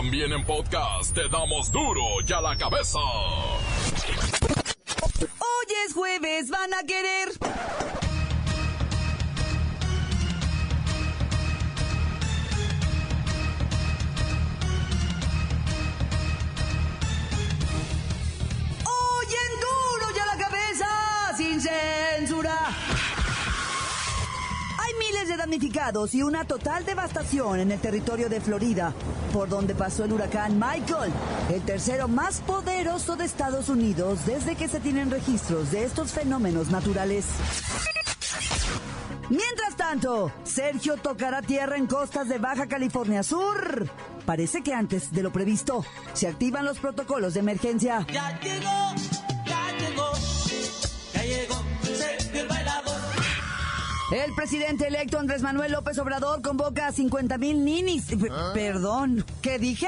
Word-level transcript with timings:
También 0.00 0.32
en 0.32 0.42
podcast 0.46 1.14
te 1.14 1.28
damos 1.28 1.70
duro 1.70 2.00
y 2.26 2.32
a 2.32 2.40
la 2.40 2.56
cabeza. 2.56 2.98
Hoy 5.20 5.74
es 5.86 5.92
jueves, 5.92 6.48
van 6.48 6.72
a 6.72 6.82
querer. 6.86 7.28
Damnificados 25.40 26.14
y 26.14 26.22
una 26.22 26.44
total 26.44 26.84
devastación 26.84 27.60
en 27.60 27.72
el 27.72 27.80
territorio 27.80 28.28
de 28.28 28.42
Florida, 28.42 28.92
por 29.32 29.48
donde 29.48 29.74
pasó 29.74 30.04
el 30.04 30.12
huracán 30.12 30.58
Michael, 30.58 31.10
el 31.50 31.62
tercero 31.62 32.08
más 32.08 32.42
poderoso 32.42 33.16
de 33.16 33.24
Estados 33.24 33.70
Unidos 33.70 34.26
desde 34.26 34.54
que 34.54 34.68
se 34.68 34.80
tienen 34.80 35.10
registros 35.10 35.70
de 35.70 35.84
estos 35.84 36.12
fenómenos 36.12 36.70
naturales. 36.70 37.24
Mientras 39.30 39.76
tanto, 39.78 40.30
Sergio 40.44 40.98
tocará 40.98 41.40
tierra 41.40 41.78
en 41.78 41.86
costas 41.86 42.28
de 42.28 42.38
Baja 42.38 42.66
California 42.66 43.22
Sur. 43.22 43.88
Parece 44.26 44.62
que 44.62 44.74
antes 44.74 45.10
de 45.10 45.22
lo 45.22 45.32
previsto, 45.32 45.86
se 46.12 46.28
activan 46.28 46.66
los 46.66 46.78
protocolos 46.80 47.32
de 47.32 47.40
emergencia. 47.40 48.06
Ya 48.12 48.38
llegó, 48.40 48.94
El 54.12 54.34
presidente 54.34 54.88
electo 54.88 55.18
Andrés 55.18 55.42
Manuel 55.42 55.72
López 55.72 55.96
Obrador 55.98 56.42
convoca 56.42 56.88
a 56.88 56.92
50 56.92 57.38
mil 57.38 57.64
ninis. 57.64 58.06
P- 58.06 58.28
Perdón, 58.54 59.24
¿qué 59.40 59.58
dije? 59.58 59.86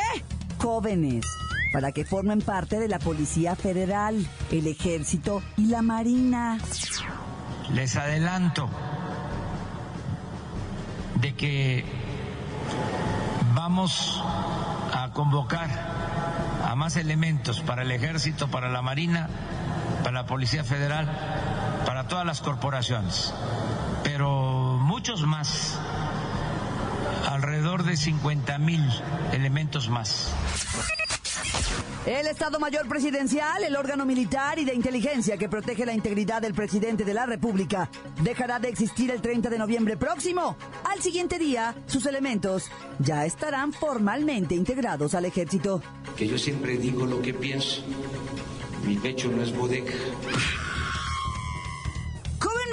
Jóvenes. 0.58 1.24
Para 1.72 1.90
que 1.90 2.04
formen 2.04 2.40
parte 2.40 2.78
de 2.78 2.86
la 2.88 2.98
Policía 2.98 3.56
Federal, 3.56 4.24
el 4.50 4.66
Ejército 4.68 5.42
y 5.56 5.66
la 5.66 5.82
Marina. 5.82 6.58
les 7.72 7.96
adelanto 7.96 8.68
de 11.20 11.34
que 11.34 11.84
vamos 13.54 14.22
a 14.92 15.10
convocar 15.14 15.68
a 16.68 16.74
más 16.76 16.96
elementos 16.96 17.60
para 17.60 17.82
el 17.82 17.90
ejército, 17.90 18.48
para 18.48 18.68
la 18.68 18.82
marina, 18.82 19.28
para 20.02 20.22
la 20.22 20.26
Policía 20.26 20.64
Federal, 20.64 21.08
para 21.86 22.06
todas 22.08 22.26
las 22.26 22.40
corporaciones, 22.40 23.32
pero 24.12 24.78
muchos 24.78 25.26
más, 25.26 25.78
alrededor 27.30 27.82
de 27.82 27.96
50 27.96 28.58
mil 28.58 28.82
elementos 29.32 29.88
más. 29.88 30.30
El 32.04 32.26
Estado 32.26 32.60
Mayor 32.60 32.86
Presidencial, 32.88 33.64
el 33.64 33.74
órgano 33.74 34.04
militar 34.04 34.58
y 34.58 34.66
de 34.66 34.74
inteligencia 34.74 35.38
que 35.38 35.48
protege 35.48 35.86
la 35.86 35.94
integridad 35.94 36.42
del 36.42 36.52
presidente 36.52 37.04
de 37.04 37.14
la 37.14 37.24
República, 37.24 37.88
dejará 38.20 38.58
de 38.58 38.68
existir 38.68 39.10
el 39.10 39.22
30 39.22 39.48
de 39.48 39.58
noviembre 39.58 39.96
próximo. 39.96 40.58
Al 40.84 41.00
siguiente 41.00 41.38
día, 41.38 41.74
sus 41.86 42.04
elementos 42.04 42.70
ya 42.98 43.24
estarán 43.24 43.72
formalmente 43.72 44.54
integrados 44.54 45.14
al 45.14 45.24
ejército. 45.24 45.80
que 46.18 46.26
yo 46.28 46.36
siempre 46.36 46.76
digo 46.76 47.06
lo 47.06 47.22
que 47.22 47.32
pienso. 47.32 47.82
Mi 48.84 48.96
pecho 48.96 49.30
no 49.30 49.42
es 49.42 49.56
bodega. 49.56 49.94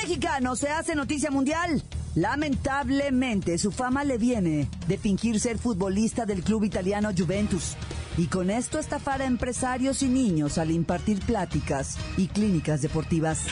Mexicano 0.10 0.56
se 0.56 0.70
hace 0.70 0.96
noticia 0.96 1.30
mundial. 1.30 1.84
Lamentablemente, 2.16 3.60
su 3.60 3.72
fama 3.72 4.04
le 4.04 4.18
viene 4.18 4.68
de 4.88 4.98
fingir 4.98 5.40
ser 5.40 5.60
futbolista 5.60 6.26
del 6.26 6.42
club 6.42 6.64
italiano 6.64 7.12
Juventus 7.16 7.76
y 8.18 8.26
con 8.26 8.50
esto 8.50 8.80
estafar 8.80 9.22
a 9.22 9.26
empresarios 9.26 10.02
y 10.02 10.08
niños 10.08 10.58
al 10.58 10.72
impartir 10.72 11.20
pláticas 11.20 11.96
y 12.18 12.28
clínicas 12.28 12.82
deportivas. 12.82 13.46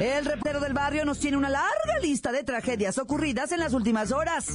El 0.00 0.24
reportero 0.24 0.58
del 0.58 0.72
barrio 0.72 1.04
nos 1.04 1.20
tiene 1.20 1.36
una 1.36 1.48
larga 1.48 2.00
lista 2.02 2.32
de 2.32 2.42
tragedias 2.42 2.98
ocurridas 2.98 3.52
en 3.52 3.60
las 3.60 3.72
últimas 3.72 4.10
horas. 4.10 4.46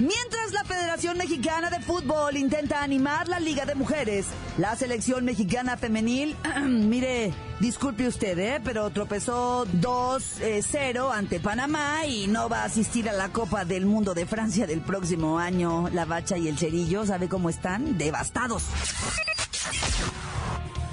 Mientras 0.00 0.52
la 0.52 0.64
Federación 0.64 1.18
Mexicana 1.18 1.68
de 1.68 1.78
Fútbol 1.80 2.38
intenta 2.38 2.82
animar 2.82 3.28
la 3.28 3.38
Liga 3.38 3.66
de 3.66 3.74
Mujeres, 3.74 4.28
la 4.56 4.74
selección 4.74 5.26
mexicana 5.26 5.76
femenil, 5.76 6.34
mire, 6.64 7.34
disculpe 7.60 8.08
usted, 8.08 8.38
¿eh? 8.38 8.60
pero 8.64 8.88
tropezó 8.88 9.66
2-0 9.66 11.12
ante 11.12 11.38
Panamá 11.38 12.06
y 12.06 12.28
no 12.28 12.48
va 12.48 12.62
a 12.62 12.64
asistir 12.64 13.10
a 13.10 13.12
la 13.12 13.28
Copa 13.28 13.66
del 13.66 13.84
Mundo 13.84 14.14
de 14.14 14.24
Francia 14.24 14.66
del 14.66 14.80
próximo 14.80 15.38
año. 15.38 15.90
La 15.92 16.06
Bacha 16.06 16.38
y 16.38 16.48
el 16.48 16.56
Cerillo, 16.56 17.04
¿sabe 17.04 17.28
cómo 17.28 17.50
están? 17.50 17.98
Devastados. 17.98 18.64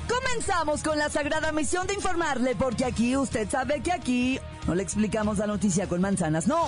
Comenzamos 0.09 0.83
con 0.83 0.97
la 0.97 1.09
sagrada 1.09 1.53
misión 1.53 1.87
de 1.87 1.93
informarle, 1.93 2.57
porque 2.57 2.83
aquí 2.83 3.15
usted 3.15 3.49
sabe 3.49 3.81
que 3.81 3.93
aquí 3.93 4.39
no 4.67 4.75
le 4.75 4.83
explicamos 4.83 5.37
la 5.37 5.47
noticia 5.47 5.87
con 5.87 6.01
manzanas, 6.01 6.45
no. 6.45 6.67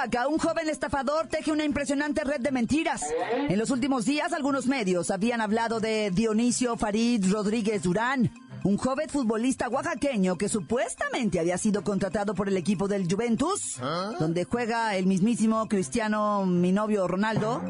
Oaxaca, 0.00 0.28
un 0.28 0.38
joven 0.38 0.66
estafador 0.70 1.26
teje 1.26 1.52
una 1.52 1.64
impresionante 1.64 2.24
red 2.24 2.40
de 2.40 2.50
mentiras. 2.50 3.02
En 3.50 3.58
los 3.58 3.68
últimos 3.68 4.06
días, 4.06 4.32
algunos 4.32 4.66
medios 4.66 5.10
habían 5.10 5.42
hablado 5.42 5.78
de 5.78 6.10
Dionisio 6.10 6.78
Farid 6.78 7.30
Rodríguez 7.30 7.82
Durán, 7.82 8.32
un 8.64 8.78
joven 8.78 9.10
futbolista 9.10 9.68
oaxaqueño 9.68 10.38
que 10.38 10.48
supuestamente 10.48 11.38
había 11.38 11.58
sido 11.58 11.84
contratado 11.84 12.34
por 12.34 12.48
el 12.48 12.56
equipo 12.56 12.88
del 12.88 13.12
Juventus, 13.12 13.78
donde 14.18 14.44
juega 14.44 14.96
el 14.96 15.04
mismísimo 15.04 15.68
Cristiano, 15.68 16.46
mi 16.46 16.72
novio 16.72 17.06
Ronaldo. 17.06 17.60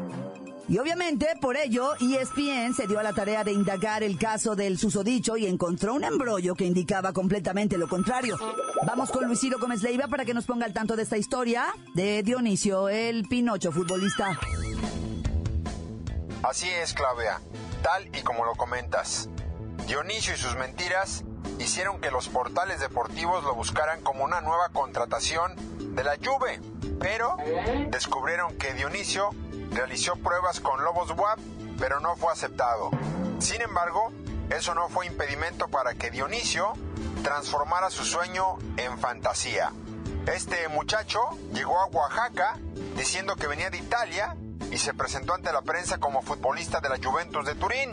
Y 0.67 0.77
obviamente, 0.77 1.27
por 1.41 1.57
ello, 1.57 1.93
ESPN 1.95 2.73
se 2.73 2.87
dio 2.87 2.99
a 2.99 3.03
la 3.03 3.13
tarea 3.13 3.43
de 3.43 3.51
indagar 3.51 4.03
el 4.03 4.17
caso 4.17 4.55
del 4.55 4.77
susodicho 4.77 5.35
y 5.35 5.45
encontró 5.45 5.93
un 5.93 6.03
embrollo 6.03 6.55
que 6.55 6.65
indicaba 6.65 7.11
completamente 7.11 7.77
lo 7.77 7.89
contrario. 7.89 8.37
Vamos 8.85 9.11
con 9.11 9.25
Luisiro 9.25 9.59
Gómez 9.59 9.81
Leiva 9.83 10.07
para 10.07 10.23
que 10.23 10.33
nos 10.33 10.45
ponga 10.45 10.65
al 10.65 10.73
tanto 10.73 10.95
de 10.95 11.03
esta 11.03 11.17
historia 11.17 11.65
de 11.93 12.23
Dionisio, 12.23 12.89
el 12.89 13.27
Pinocho 13.27 13.71
futbolista. 13.71 14.39
Así 16.43 16.69
es, 16.69 16.93
Claudia, 16.93 17.41
tal 17.83 18.07
y 18.15 18.21
como 18.21 18.45
lo 18.45 18.55
comentas. 18.55 19.29
Dionisio 19.87 20.33
y 20.33 20.37
sus 20.37 20.55
mentiras 20.55 21.23
hicieron 21.59 21.99
que 21.99 22.11
los 22.11 22.29
portales 22.29 22.79
deportivos 22.79 23.43
lo 23.43 23.53
buscaran 23.55 24.01
como 24.01 24.23
una 24.23 24.41
nueva 24.41 24.69
contratación 24.69 25.53
de 25.95 26.03
la 26.03 26.15
Juve, 26.15 26.59
pero 26.99 27.35
descubrieron 27.89 28.57
que 28.57 28.73
Dionisio 28.73 29.31
realizó 29.71 30.15
pruebas 30.17 30.59
con 30.59 30.83
Lobos 30.83 31.11
WAP, 31.11 31.39
pero 31.79 31.99
no 31.99 32.15
fue 32.15 32.31
aceptado. 32.31 32.91
Sin 33.39 33.61
embargo, 33.61 34.11
eso 34.49 34.75
no 34.75 34.89
fue 34.89 35.07
impedimento 35.07 35.67
para 35.67 35.93
que 35.95 36.11
Dionisio 36.11 36.73
transformara 37.23 37.89
su 37.89 38.03
sueño 38.05 38.57
en 38.77 38.97
fantasía. 38.99 39.71
Este 40.27 40.67
muchacho 40.67 41.19
llegó 41.53 41.79
a 41.79 41.85
Oaxaca 41.87 42.57
diciendo 42.95 43.35
que 43.35 43.47
venía 43.47 43.69
de 43.69 43.77
Italia 43.77 44.35
y 44.71 44.77
se 44.77 44.93
presentó 44.93 45.33
ante 45.33 45.51
la 45.51 45.61
prensa 45.61 45.97
como 45.97 46.21
futbolista 46.21 46.79
de 46.79 46.89
la 46.89 46.97
Juventus 47.01 47.45
de 47.45 47.55
Turín. 47.55 47.89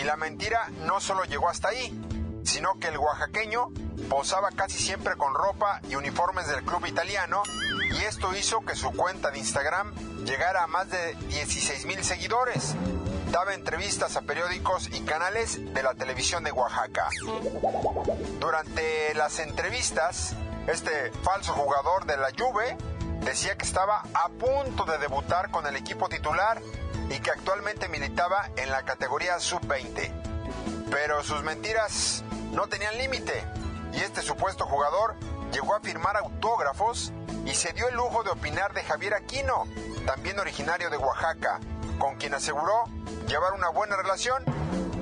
Y 0.00 0.04
la 0.04 0.16
mentira 0.16 0.68
no 0.86 1.00
solo 1.00 1.24
llegó 1.24 1.48
hasta 1.48 1.68
ahí, 1.68 1.98
sino 2.44 2.78
que 2.78 2.88
el 2.88 2.98
oaxaqueño 2.98 3.68
posaba 4.08 4.50
casi 4.50 4.78
siempre 4.78 5.16
con 5.16 5.34
ropa 5.34 5.80
y 5.88 5.96
uniformes 5.96 6.46
del 6.46 6.62
club 6.62 6.86
italiano 6.86 7.42
y 7.90 8.04
esto 8.04 8.34
hizo 8.36 8.60
que 8.60 8.76
su 8.76 8.92
cuenta 8.92 9.30
de 9.30 9.38
Instagram 9.38 9.92
llegara 10.24 10.64
a 10.64 10.66
más 10.66 10.88
de 10.90 11.14
16 11.28 11.86
mil 11.86 12.02
seguidores. 12.04 12.74
Daba 13.30 13.54
entrevistas 13.54 14.16
a 14.16 14.22
periódicos 14.22 14.88
y 14.92 15.00
canales 15.00 15.58
de 15.74 15.82
la 15.82 15.94
televisión 15.94 16.44
de 16.44 16.52
Oaxaca. 16.52 17.08
Durante 18.38 19.14
las 19.14 19.38
entrevistas, 19.38 20.34
este 20.66 21.10
falso 21.22 21.52
jugador 21.52 22.06
de 22.06 22.16
la 22.16 22.30
Juve 22.36 22.76
decía 23.24 23.56
que 23.56 23.64
estaba 23.64 24.02
a 24.14 24.28
punto 24.28 24.84
de 24.84 24.98
debutar 24.98 25.50
con 25.50 25.66
el 25.66 25.76
equipo 25.76 26.08
titular 26.08 26.60
y 27.08 27.18
que 27.18 27.30
actualmente 27.30 27.88
militaba 27.88 28.50
en 28.56 28.70
la 28.70 28.84
categoría 28.84 29.38
sub-20. 29.38 30.12
Pero 30.90 31.22
sus 31.22 31.42
mentiras 31.42 32.24
no 32.52 32.68
tenían 32.68 32.98
límite 32.98 33.44
y 33.92 34.00
este 34.00 34.22
supuesto 34.22 34.66
jugador 34.66 35.16
llegó 35.52 35.74
a 35.74 35.80
firmar 35.80 36.16
autógrafos 36.16 37.12
y 37.44 37.54
se 37.54 37.72
dio 37.72 37.88
el 37.88 37.94
lujo 37.94 38.22
de 38.22 38.30
opinar 38.30 38.72
de 38.72 38.82
Javier 38.82 39.14
Aquino, 39.14 39.66
también 40.06 40.38
originario 40.38 40.90
de 40.90 40.96
Oaxaca, 40.96 41.60
con 41.98 42.16
quien 42.16 42.34
aseguró 42.34 42.84
llevar 43.26 43.52
una 43.54 43.68
buena 43.68 43.96
relación, 43.96 44.44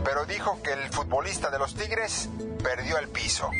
pero 0.05 0.25
dijo 0.25 0.61
que 0.63 0.73
el 0.73 0.89
futbolista 0.91 1.51
de 1.51 1.59
los 1.59 1.75
Tigres 1.75 2.29
perdió 2.63 2.99
el 2.99 3.09
piso. 3.09 3.51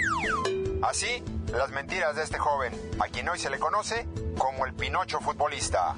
Así, 0.83 1.23
las 1.53 1.71
mentiras 1.71 2.17
de 2.17 2.23
este 2.23 2.39
joven, 2.39 2.73
a 3.01 3.09
quien 3.09 3.29
hoy 3.29 3.39
se 3.39 3.51
le 3.51 3.59
conoce 3.59 4.07
como 4.37 4.67
el 4.67 4.75
Pinocho 4.75 5.21
futbolista. 5.21 5.97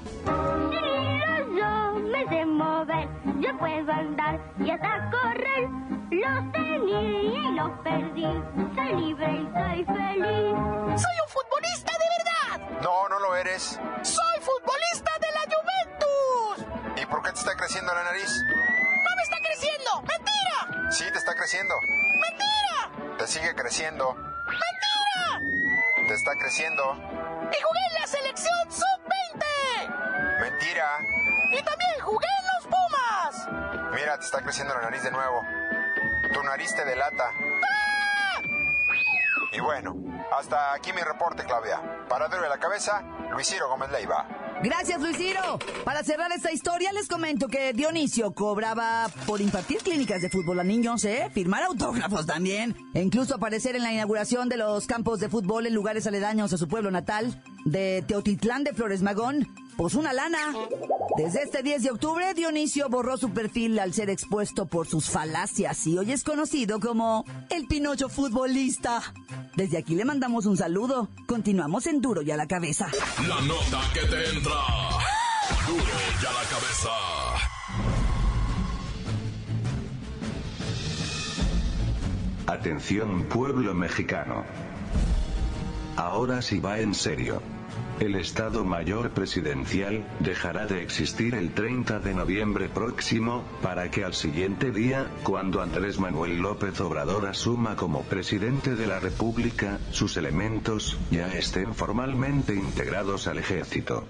Yo 1.55 1.99
me 1.99 2.27
sé 2.29 2.45
mover, 2.45 3.09
yo 3.39 3.57
puedo 3.57 3.91
andar 3.91 4.39
y 4.59 4.71
hasta 4.71 5.09
correr. 5.09 5.67
Los 6.11 6.51
tenía 6.51 7.01
y 7.01 7.51
los 7.55 7.71
perdí. 7.79 8.27
Soy 8.75 9.01
libre 9.01 9.31
y 9.31 9.49
soy 9.53 9.85
feliz. 9.85 10.55
¡Soy 11.01 11.15
un 11.23 11.29
futbolista 11.29 11.91
de 11.91 12.07
verdad! 12.17 12.81
No, 12.81 13.09
no 13.09 13.19
lo 13.19 13.35
eres. 13.35 13.79
¡Soy 14.01 14.39
futbolista 14.41 15.11
de 15.19 15.31
la 15.33 15.43
Juventus! 15.53 17.01
¿Y 17.01 17.05
por 17.05 17.21
qué 17.23 17.31
te 17.31 17.39
está 17.39 17.55
creciendo 17.55 17.93
la 17.93 18.03
nariz? 18.03 18.29
¡No 18.29 19.15
me 19.15 19.21
está 19.23 19.37
creciendo! 19.39 20.01
¡Mentira! 20.01 20.91
Sí, 20.91 21.05
te 21.11 21.17
está 21.17 21.35
creciendo. 21.35 21.75
¡Mentira! 21.81 23.17
Te 23.17 23.27
sigue 23.27 23.55
creciendo. 23.55 24.15
¡Mentira! 24.15 26.07
Te 26.07 26.13
está 26.13 26.35
creciendo. 26.37 26.83
¡Y 26.93 27.61
jugué 27.61 27.79
en 27.89 28.01
la 28.01 28.07
selección 28.07 28.71
sub-20! 28.71 30.39
Mentira. 30.41 30.99
¡Y 31.51 31.61
también 31.63 31.91
jugué 32.01 32.27
en 32.39 32.47
los 32.55 32.65
Pumas! 32.65 33.93
Mira, 33.93 34.17
te 34.17 34.25
está 34.25 34.41
creciendo 34.41 34.73
la 34.73 34.81
nariz 34.81 35.03
de 35.03 35.11
nuevo. 35.11 35.41
Tu 36.33 36.43
nariz 36.43 36.73
te 36.75 36.85
delata. 36.85 37.31
¡Ah! 37.63 38.41
Y 39.51 39.59
bueno, 39.59 39.95
hasta 40.31 40.73
aquí 40.73 40.93
mi 40.93 41.01
reporte, 41.01 41.43
Claudia. 41.43 42.05
Para 42.07 42.29
de 42.29 42.39
la 42.47 42.57
cabeza, 42.57 43.01
Luis 43.31 43.47
Ciro 43.47 43.67
Gómez 43.67 43.91
Leiva. 43.91 44.25
Gracias, 44.63 45.01
Luis 45.01 45.17
Ciro. 45.17 45.59
Para 45.83 46.03
cerrar 46.03 46.31
esta 46.31 46.51
historia, 46.51 46.93
les 46.93 47.07
comento 47.07 47.47
que 47.47 47.73
Dionisio 47.73 48.31
cobraba 48.31 49.09
por 49.25 49.41
impartir 49.41 49.79
clínicas 49.79 50.21
de 50.21 50.29
fútbol 50.29 50.59
a 50.59 50.63
niños, 50.63 51.03
¿eh? 51.03 51.31
Firmar 51.33 51.63
autógrafos 51.63 52.27
también. 52.27 52.77
E 52.93 53.01
incluso 53.01 53.35
aparecer 53.35 53.75
en 53.75 53.81
la 53.81 53.91
inauguración 53.91 54.49
de 54.49 54.57
los 54.57 54.85
campos 54.85 55.19
de 55.19 55.29
fútbol 55.29 55.65
en 55.65 55.73
lugares 55.73 56.05
aledaños 56.05 56.53
a 56.53 56.57
su 56.57 56.67
pueblo 56.67 56.91
natal, 56.91 57.43
de 57.65 58.03
Teotitlán 58.07 58.63
de 58.63 58.73
Flores 58.73 59.01
Magón. 59.01 59.47
Pues 59.77 59.95
una 59.95 60.13
lana. 60.13 60.53
Desde 61.17 61.43
este 61.43 61.63
10 61.63 61.83
de 61.83 61.91
octubre, 61.91 62.33
Dionisio 62.33 62.89
borró 62.89 63.17
su 63.17 63.31
perfil 63.31 63.79
al 63.79 63.93
ser 63.93 64.09
expuesto 64.09 64.65
por 64.65 64.87
sus 64.87 65.09
falacias 65.09 65.85
y 65.87 65.97
hoy 65.97 66.11
es 66.11 66.23
conocido 66.23 66.79
como 66.79 67.25
el 67.49 67.67
Pinocho 67.67 68.09
futbolista. 68.09 69.01
Desde 69.55 69.77
aquí 69.77 69.95
le 69.95 70.05
mandamos 70.05 70.45
un 70.45 70.57
saludo. 70.57 71.09
Continuamos 71.27 71.87
en 71.87 72.01
Duro 72.01 72.21
y 72.21 72.31
a 72.31 72.37
la 72.37 72.47
cabeza. 72.47 72.87
La 73.27 73.41
nota 73.41 73.81
que 73.93 74.01
te 74.01 74.29
entra. 74.29 74.61
Duro 75.67 75.83
y 76.21 76.25
a 76.25 76.31
la 76.31 76.43
cabeza. 76.49 76.89
Atención 82.47 83.23
pueblo 83.29 83.73
mexicano. 83.73 84.43
Ahora 85.95 86.41
sí 86.41 86.59
va 86.59 86.79
en 86.79 86.93
serio. 86.93 87.41
El 88.01 88.15
Estado 88.15 88.65
Mayor 88.65 89.11
Presidencial 89.11 90.03
dejará 90.21 90.65
de 90.65 90.81
existir 90.81 91.35
el 91.35 91.53
30 91.53 91.99
de 91.99 92.15
noviembre 92.15 92.67
próximo, 92.67 93.43
para 93.61 93.91
que 93.91 94.03
al 94.03 94.15
siguiente 94.15 94.71
día, 94.71 95.05
cuando 95.21 95.61
Andrés 95.61 95.99
Manuel 95.99 96.39
López 96.39 96.81
Obrador 96.81 97.27
asuma 97.27 97.75
como 97.75 98.01
presidente 98.01 98.75
de 98.75 98.87
la 98.87 98.99
República, 98.99 99.77
sus 99.91 100.17
elementos 100.17 100.97
ya 101.11 101.31
estén 101.31 101.75
formalmente 101.75 102.55
integrados 102.55 103.27
al 103.27 103.37
ejército. 103.37 104.07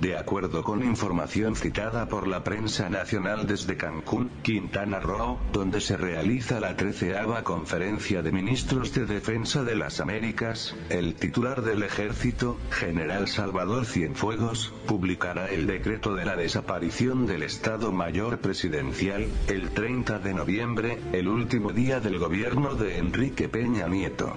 De 0.00 0.16
acuerdo 0.18 0.62
con 0.62 0.84
información 0.84 1.56
citada 1.56 2.06
por 2.06 2.28
la 2.28 2.44
prensa 2.44 2.90
nacional 2.90 3.46
desde 3.46 3.78
Cancún, 3.78 4.30
Quintana 4.42 5.00
Roo, 5.00 5.38
donde 5.52 5.80
se 5.80 5.96
realiza 5.96 6.60
la 6.60 6.76
treceava 6.76 7.42
Conferencia 7.42 8.22
de 8.22 8.30
Ministros 8.30 8.92
de 8.92 9.06
Defensa 9.06 9.64
de 9.64 9.74
las 9.74 10.00
Américas, 10.00 10.76
el 10.90 11.14
titular 11.14 11.62
del 11.62 11.82
ejército, 11.82 12.58
General 12.70 13.26
Salvador 13.26 13.86
Cienfuegos, 13.86 14.74
publicará 14.86 15.48
el 15.48 15.66
decreto 15.66 16.14
de 16.14 16.26
la 16.26 16.36
desaparición 16.36 17.26
del 17.26 17.42
Estado 17.42 17.90
Mayor 17.90 18.38
Presidencial, 18.38 19.26
el 19.48 19.70
30 19.70 20.18
de 20.18 20.34
noviembre, 20.34 20.98
el 21.14 21.26
último 21.26 21.72
día 21.72 22.00
del 22.00 22.18
gobierno 22.18 22.74
de 22.74 22.98
Enrique 22.98 23.48
Peña 23.48 23.88
Nieto. 23.88 24.36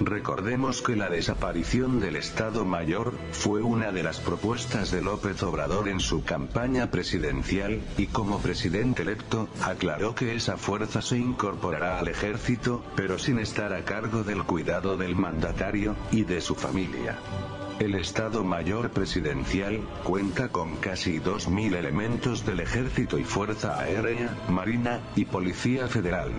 Recordemos 0.00 0.80
que 0.80 0.96
la 0.96 1.10
desaparición 1.10 2.00
del 2.00 2.16
Estado 2.16 2.64
Mayor 2.64 3.12
fue 3.32 3.60
una 3.62 3.92
de 3.92 4.02
las 4.02 4.18
propuestas 4.18 4.90
de 4.90 5.02
López 5.02 5.42
Obrador 5.42 5.90
en 5.90 6.00
su 6.00 6.24
campaña 6.24 6.90
presidencial, 6.90 7.82
y 7.98 8.06
como 8.06 8.38
presidente 8.38 9.02
electo, 9.02 9.48
aclaró 9.62 10.14
que 10.14 10.34
esa 10.34 10.56
fuerza 10.56 11.02
se 11.02 11.18
incorporará 11.18 11.98
al 11.98 12.08
ejército, 12.08 12.82
pero 12.96 13.18
sin 13.18 13.38
estar 13.38 13.74
a 13.74 13.84
cargo 13.84 14.24
del 14.24 14.44
cuidado 14.44 14.96
del 14.96 15.16
mandatario 15.16 15.94
y 16.10 16.24
de 16.24 16.40
su 16.40 16.54
familia. 16.54 17.18
El 17.78 17.94
Estado 17.94 18.42
Mayor 18.42 18.90
Presidencial 18.90 19.80
cuenta 20.02 20.48
con 20.48 20.76
casi 20.76 21.18
2.000 21.18 21.76
elementos 21.76 22.46
del 22.46 22.60
Ejército 22.60 23.18
y 23.18 23.24
Fuerza 23.24 23.78
Aérea, 23.78 24.34
Marina 24.48 25.00
y 25.14 25.26
Policía 25.26 25.88
Federal. 25.88 26.30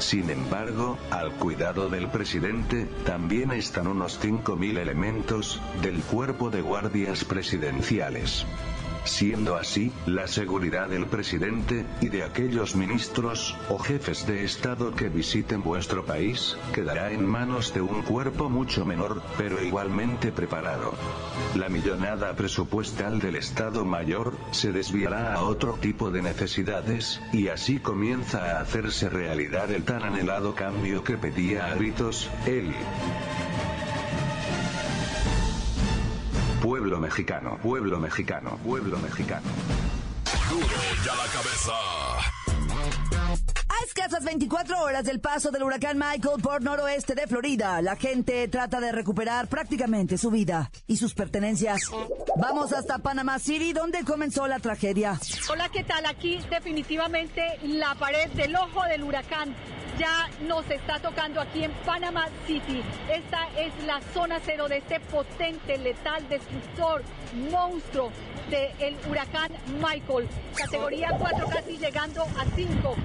Sin 0.00 0.30
embargo, 0.30 0.98
al 1.10 1.30
cuidado 1.32 1.90
del 1.90 2.08
presidente, 2.08 2.86
también 3.04 3.52
están 3.52 3.86
unos 3.86 4.18
5.000 4.20 4.78
elementos 4.78 5.60
del 5.82 6.00
cuerpo 6.00 6.50
de 6.50 6.62
guardias 6.62 7.24
presidenciales. 7.24 8.46
Siendo 9.04 9.56
así, 9.56 9.92
la 10.06 10.26
seguridad 10.26 10.88
del 10.88 11.06
presidente 11.06 11.86
y 12.00 12.08
de 12.08 12.22
aquellos 12.22 12.76
ministros 12.76 13.56
o 13.68 13.78
jefes 13.78 14.26
de 14.26 14.44
Estado 14.44 14.92
que 14.94 15.08
visiten 15.08 15.62
vuestro 15.62 16.04
país 16.04 16.56
quedará 16.72 17.10
en 17.10 17.26
manos 17.26 17.72
de 17.72 17.80
un 17.80 18.02
cuerpo 18.02 18.48
mucho 18.50 18.84
menor, 18.84 19.22
pero 19.38 19.62
igualmente 19.62 20.32
preparado. 20.32 20.94
La 21.54 21.68
millonada 21.68 22.34
presupuestal 22.34 23.18
del 23.20 23.36
Estado 23.36 23.84
Mayor 23.84 24.36
se 24.50 24.72
desviará 24.72 25.34
a 25.34 25.42
otro 25.42 25.74
tipo 25.74 26.10
de 26.10 26.22
necesidades, 26.22 27.20
y 27.32 27.48
así 27.48 27.78
comienza 27.78 28.58
a 28.58 28.60
hacerse 28.60 29.08
realidad 29.08 29.70
el 29.70 29.84
tan 29.84 30.02
anhelado 30.02 30.54
cambio 30.54 31.02
que 31.04 31.16
pedía 31.16 31.66
a 31.66 31.74
gritos, 31.74 32.30
él. 32.46 32.74
Mexicano, 37.00 37.58
pueblo 37.62 37.98
mexicano, 37.98 38.58
pueblo 38.64 38.98
mexicano. 38.98 39.46
Duro 40.48 40.66
y 40.66 41.08
a 41.08 41.14
la 41.16 41.32
cabeza. 41.32 41.72
A 43.68 43.84
escasas 43.86 44.24
24 44.24 44.82
horas 44.82 45.04
del 45.04 45.20
paso 45.20 45.50
del 45.50 45.62
huracán 45.62 45.96
Michael 45.96 46.42
por 46.42 46.62
noroeste 46.62 47.14
de 47.14 47.26
Florida, 47.26 47.80
la 47.80 47.96
gente 47.96 48.46
trata 48.48 48.80
de 48.80 48.92
recuperar 48.92 49.48
prácticamente 49.48 50.18
su 50.18 50.30
vida 50.30 50.70
y 50.86 50.96
sus 50.96 51.14
pertenencias. 51.14 51.80
Vamos 52.36 52.72
hasta 52.72 52.98
Panama 52.98 53.38
City, 53.38 53.72
donde 53.72 54.04
comenzó 54.04 54.46
la 54.46 54.58
tragedia. 54.58 55.18
Hola, 55.50 55.68
¿qué 55.70 55.82
tal? 55.84 56.04
Aquí 56.06 56.38
definitivamente 56.50 57.42
la 57.62 57.94
pared 57.94 58.30
del 58.32 58.54
ojo 58.56 58.84
del 58.84 59.02
huracán 59.02 59.54
ya 60.00 60.30
nos 60.48 60.68
está 60.70 60.98
tocando 60.98 61.42
aquí 61.42 61.62
en 61.62 61.72
Panama 61.84 62.26
City. 62.46 62.82
Esta 63.12 63.48
es 63.58 63.70
la 63.84 64.00
zona 64.14 64.40
cero 64.42 64.66
de 64.66 64.78
este 64.78 64.98
potente, 64.98 65.76
letal, 65.76 66.26
destructor, 66.30 67.02
monstruo 67.50 68.10
del 68.48 68.96
huracán 69.10 69.52
Michael. 69.78 70.26
Categoría 70.56 71.10
4 71.18 71.46
casi 71.48 71.76
llegando 71.76 72.22
a 72.22 72.46
5. 72.56 72.96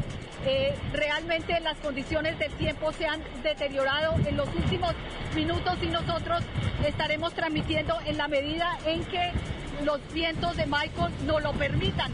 Eh, 0.46 0.74
realmente 0.94 1.60
las 1.60 1.78
condiciones 1.80 2.40
del 2.40 2.54
tiempo 2.54 2.94
se 2.94 3.08
han 3.08 3.22
deteriorado 3.44 4.16
en 4.26 4.38
los 4.38 4.48
últimos 4.56 4.94
minutos 5.36 5.78
y 5.82 5.88
nosotros 5.88 6.44
estaremos 6.86 7.34
transmitiendo 7.34 8.00
en 8.06 8.18
la 8.18 8.30
medida 8.30 8.78
en 8.86 9.04
que 9.06 9.34
los 9.84 10.00
vientos 10.14 10.56
de 10.56 10.66
Michael 10.66 11.12
no 11.26 11.42
lo 11.42 11.52
permitan. 11.52 12.10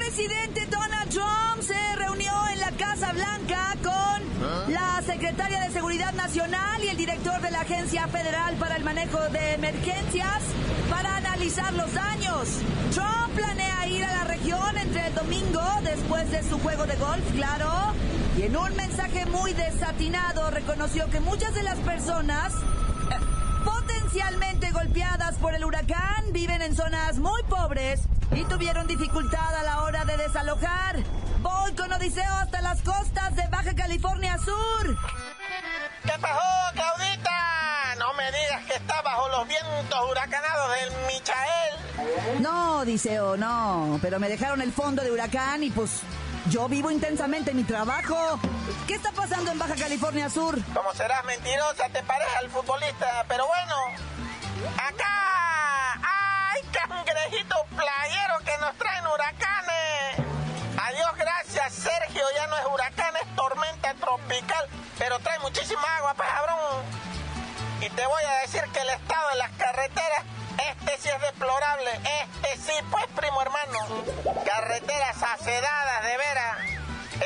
Presidente 0.00 0.64
Donald 0.70 1.10
Trump 1.10 1.60
se 1.60 1.96
reunió 1.96 2.32
en 2.54 2.60
la 2.60 2.70
Casa 2.70 3.12
Blanca 3.12 3.76
con 3.82 4.72
la 4.72 5.02
secretaria 5.04 5.60
de 5.60 5.70
Seguridad 5.72 6.14
Nacional 6.14 6.82
y 6.82 6.88
el 6.88 6.96
director 6.96 7.38
de 7.42 7.50
la 7.50 7.60
Agencia 7.60 8.08
Federal 8.08 8.56
para 8.56 8.76
el 8.76 8.82
Manejo 8.82 9.20
de 9.28 9.52
Emergencias 9.52 10.42
para 10.88 11.18
analizar 11.18 11.74
los 11.74 11.92
daños. 11.92 12.48
Trump 12.94 13.36
planea 13.36 13.86
ir 13.88 14.02
a 14.02 14.16
la 14.16 14.24
región 14.24 14.78
entre 14.78 15.08
el 15.08 15.14
domingo, 15.14 15.60
después 15.82 16.30
de 16.30 16.48
su 16.48 16.58
juego 16.60 16.86
de 16.86 16.96
golf, 16.96 17.32
claro, 17.34 17.92
y 18.38 18.42
en 18.44 18.56
un 18.56 18.74
mensaje 18.76 19.26
muy 19.26 19.52
desatinado 19.52 20.50
reconoció 20.50 21.10
que 21.10 21.20
muchas 21.20 21.54
de 21.54 21.62
las 21.62 21.78
personas 21.80 22.54
eh, 22.54 23.16
potencialmente 23.66 24.70
golpeadas 24.70 25.36
por 25.36 25.54
el 25.54 25.62
huracán 25.62 26.32
viven 26.32 26.62
en 26.62 26.74
zonas 26.74 27.18
muy 27.18 27.42
pobres 27.50 28.00
y 28.32 28.44
tuvieron 28.44 28.86
dificultad 28.86 29.54
a 29.54 29.62
la 29.62 29.82
hora 29.82 30.04
de 30.04 30.16
desalojar. 30.16 30.96
Voy 31.40 31.72
con 31.74 31.92
Odiseo 31.92 32.32
hasta 32.34 32.60
las 32.60 32.82
costas 32.82 33.34
de 33.36 33.46
Baja 33.48 33.74
California 33.74 34.38
Sur. 34.38 34.96
¿Qué 36.04 36.12
pasó, 36.20 36.72
Claudita? 36.74 37.94
No 37.98 38.14
me 38.14 38.24
los 39.90 40.10
huracanados 40.10 40.70
del 40.72 40.92
Michael. 41.06 42.40
No, 42.40 42.78
Odiseo, 42.78 43.36
no. 43.36 43.98
Pero 44.02 44.18
me 44.18 44.28
dejaron 44.28 44.60
el 44.60 44.72
fondo 44.72 45.02
de 45.02 45.10
huracán 45.10 45.62
y 45.62 45.70
pues 45.70 46.02
yo 46.48 46.68
vivo 46.68 46.90
intensamente 46.90 47.54
mi 47.54 47.64
trabajo. 47.64 48.38
¿Qué 48.86 48.94
está 48.94 49.12
pasando 49.12 49.50
en 49.50 49.58
Baja 49.58 49.74
California 49.74 50.28
Sur? 50.30 50.58
Como 50.74 50.92
serás 50.94 51.24
mentirosa, 51.24 51.88
te 51.92 52.02
pareja 52.02 52.38
al 52.40 52.50
futbolista, 52.50 53.24
pero 53.28 53.46
bueno. 53.46 53.74
Acá 54.76 55.29
cangrejitos 57.04 57.60
playeros 57.76 58.42
que 58.44 58.58
nos 58.58 58.76
traen 58.76 59.06
huracanes. 59.06 60.18
Adiós, 60.82 61.16
gracias, 61.16 61.72
Sergio. 61.72 62.22
Ya 62.36 62.46
no 62.46 62.56
es 62.56 62.66
huracán, 62.66 63.14
es 63.16 63.36
tormenta 63.36 63.94
tropical. 63.94 64.68
Pero 64.98 65.18
trae 65.20 65.38
muchísima 65.38 65.82
agua, 65.96 66.14
pues, 66.14 66.28
cabrón. 66.28 66.84
Y 67.80 67.88
te 67.90 68.06
voy 68.06 68.22
a 68.24 68.40
decir 68.42 68.62
que 68.72 68.80
el 68.80 68.90
estado 68.90 69.30
de 69.30 69.36
las 69.36 69.50
carreteras, 69.52 70.24
este 70.58 70.98
sí 70.98 71.08
es 71.08 71.20
deplorable. 71.22 71.90
Este 71.92 72.56
sí, 72.56 72.78
pues, 72.90 73.06
primo 73.16 73.40
hermano. 73.40 73.78
Carreteras 74.44 75.22
acedadas, 75.22 76.02
de 76.02 76.16
veras. 76.16 76.56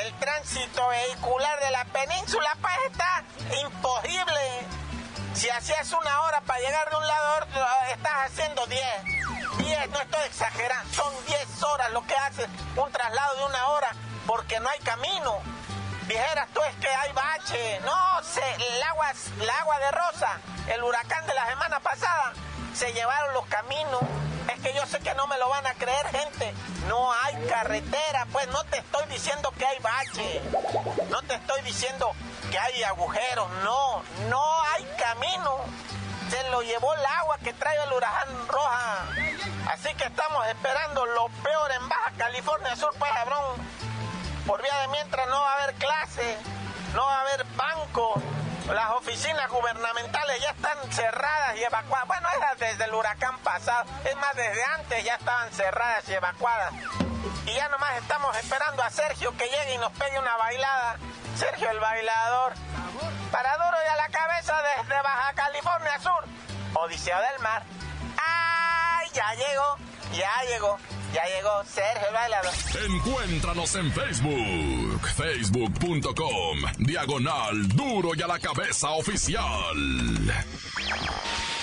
El 0.01 0.13
tránsito 0.19 0.87
vehicular 0.87 1.59
de 1.59 1.71
la 1.71 1.85
península, 1.85 2.57
pues, 2.61 2.75
está 2.91 3.23
imposible. 3.61 4.84
Si 5.35 5.49
hacías 5.49 5.91
una 5.91 6.21
hora 6.21 6.39
para 6.41 6.59
llegar 6.59 6.89
de 6.89 6.95
un 6.95 7.05
lado 7.05 7.27
a 7.27 7.37
otro, 7.43 7.67
estás 7.91 8.13
haciendo 8.25 8.65
10. 8.67 8.81
10, 9.57 9.89
no 9.89 9.99
estoy 9.99 10.23
exagerando, 10.23 10.93
son 10.93 11.13
10 11.25 11.63
horas 11.63 11.91
lo 11.91 12.05
que 12.07 12.15
hace 12.15 12.47
un 12.77 12.89
traslado 12.89 13.35
de 13.35 13.45
una 13.45 13.67
hora 13.67 13.89
porque 14.25 14.59
no 14.61 14.69
hay 14.69 14.79
camino. 14.79 15.39
Dijeras 16.07 16.47
tú 16.53 16.61
es 16.61 16.75
que 16.77 16.87
hay 16.87 17.11
bache. 17.11 17.81
No, 17.83 18.23
se, 18.23 18.41
el, 18.55 18.83
agua, 18.83 19.11
el 19.41 19.49
agua 19.49 19.79
de 19.79 19.91
Rosa, 19.91 20.39
el 20.67 20.83
huracán 20.83 21.27
de 21.27 21.33
la 21.33 21.47
semana 21.47 21.79
pasada, 21.81 22.31
se 22.73 22.93
llevaron 22.93 23.33
los 23.33 23.45
caminos. 23.47 24.01
Es 24.53 24.61
que 24.61 24.73
yo 24.73 24.85
sé 24.85 24.99
que 24.99 25.13
no 25.15 25.27
me 25.27 25.37
lo 25.37 25.49
van 25.49 25.67
a 25.67 25.73
creer, 25.73 26.07
gente. 26.11 26.53
No 26.87 27.11
hay 27.11 27.45
carretera, 27.47 28.25
pues 28.31 28.47
no 28.49 28.63
te 28.65 28.77
estoy 28.77 29.05
diciendo 29.09 29.51
que 29.57 29.65
hay 29.65 29.79
bache. 29.79 30.41
No 31.09 31.21
te 31.23 31.35
estoy 31.35 31.61
diciendo 31.63 32.13
que 32.51 32.59
hay 32.59 32.83
agujeros. 32.83 33.49
No, 33.63 34.03
no 34.29 34.63
hay 34.73 34.85
camino. 34.97 35.59
Se 36.29 36.49
lo 36.49 36.61
llevó 36.61 36.93
el 36.93 37.05
agua 37.05 37.37
que 37.43 37.53
trae 37.53 37.77
el 37.83 37.93
huracán 37.93 38.47
roja. 38.47 39.05
Así 39.71 39.93
que 39.95 40.05
estamos 40.05 40.47
esperando 40.47 41.05
lo 41.05 41.27
peor 41.43 41.71
en 41.71 41.89
Baja 41.89 42.11
California 42.17 42.75
Sur, 42.75 42.93
pues, 42.97 43.11
cabrón. 43.11 43.55
Por 44.47 44.61
vía 44.61 44.77
de 44.81 44.87
mientras 44.89 45.27
no 45.27 45.39
va 45.39 45.51
a 45.51 45.63
haber 45.63 45.75
clase, 45.75 46.37
no 46.93 47.05
va 47.05 47.17
a 47.17 47.21
haber 47.21 47.45
banco. 47.55 48.21
Las 48.67 48.91
oficinas 48.91 49.49
gubernamentales 49.49 50.41
ya 50.41 50.49
están 50.49 50.91
cerradas 50.91 51.57
y 51.57 51.63
evacuadas. 51.63 52.07
Bueno, 52.07 52.27
era 52.35 52.55
desde 52.55 52.83
el 52.85 52.93
huracán 52.93 53.37
pasado. 53.39 53.85
Es 54.03 54.15
más, 54.15 54.35
desde 54.35 54.63
antes 54.63 55.03
ya 55.03 55.15
estaban 55.15 55.51
cerradas 55.51 56.09
y 56.09 56.13
evacuadas. 56.13 56.73
Y 57.45 57.53
ya 57.55 57.67
nomás 57.69 57.97
estamos 57.97 58.35
esperando 58.37 58.83
a 58.83 58.89
Sergio 58.89 59.35
que 59.37 59.45
llegue 59.45 59.75
y 59.75 59.77
nos 59.77 59.91
pegue 59.93 60.19
una 60.19 60.35
bailada. 60.37 60.97
Sergio 61.37 61.69
el 61.69 61.79
bailador. 61.79 62.53
Para 63.31 63.53
duro 63.57 63.77
y 63.85 63.89
a 63.89 63.95
la 63.95 64.09
cabeza 64.09 64.53
desde 64.77 65.01
Baja 65.01 65.33
California 65.33 65.99
Sur. 65.99 66.25
Odiseo 66.73 67.17
del 67.17 67.41
Mar. 67.41 67.63
¡Ay! 68.17 69.07
Ya 69.13 69.33
llegó, 69.33 69.77
ya 70.13 70.51
llegó, 70.51 70.77
ya 71.13 71.23
llegó 71.25 71.63
Sergio 71.65 72.07
el 72.07 72.13
bailador. 72.13 72.53
Encuéntranos 72.85 73.75
en 73.75 73.91
Facebook, 73.91 75.07
facebook.com, 75.15 76.59
diagonal 76.77 77.67
duro 77.69 78.09
y 78.15 78.21
a 78.21 78.27
la 78.27 78.39
cabeza 78.39 78.89
oficial. 78.91 79.75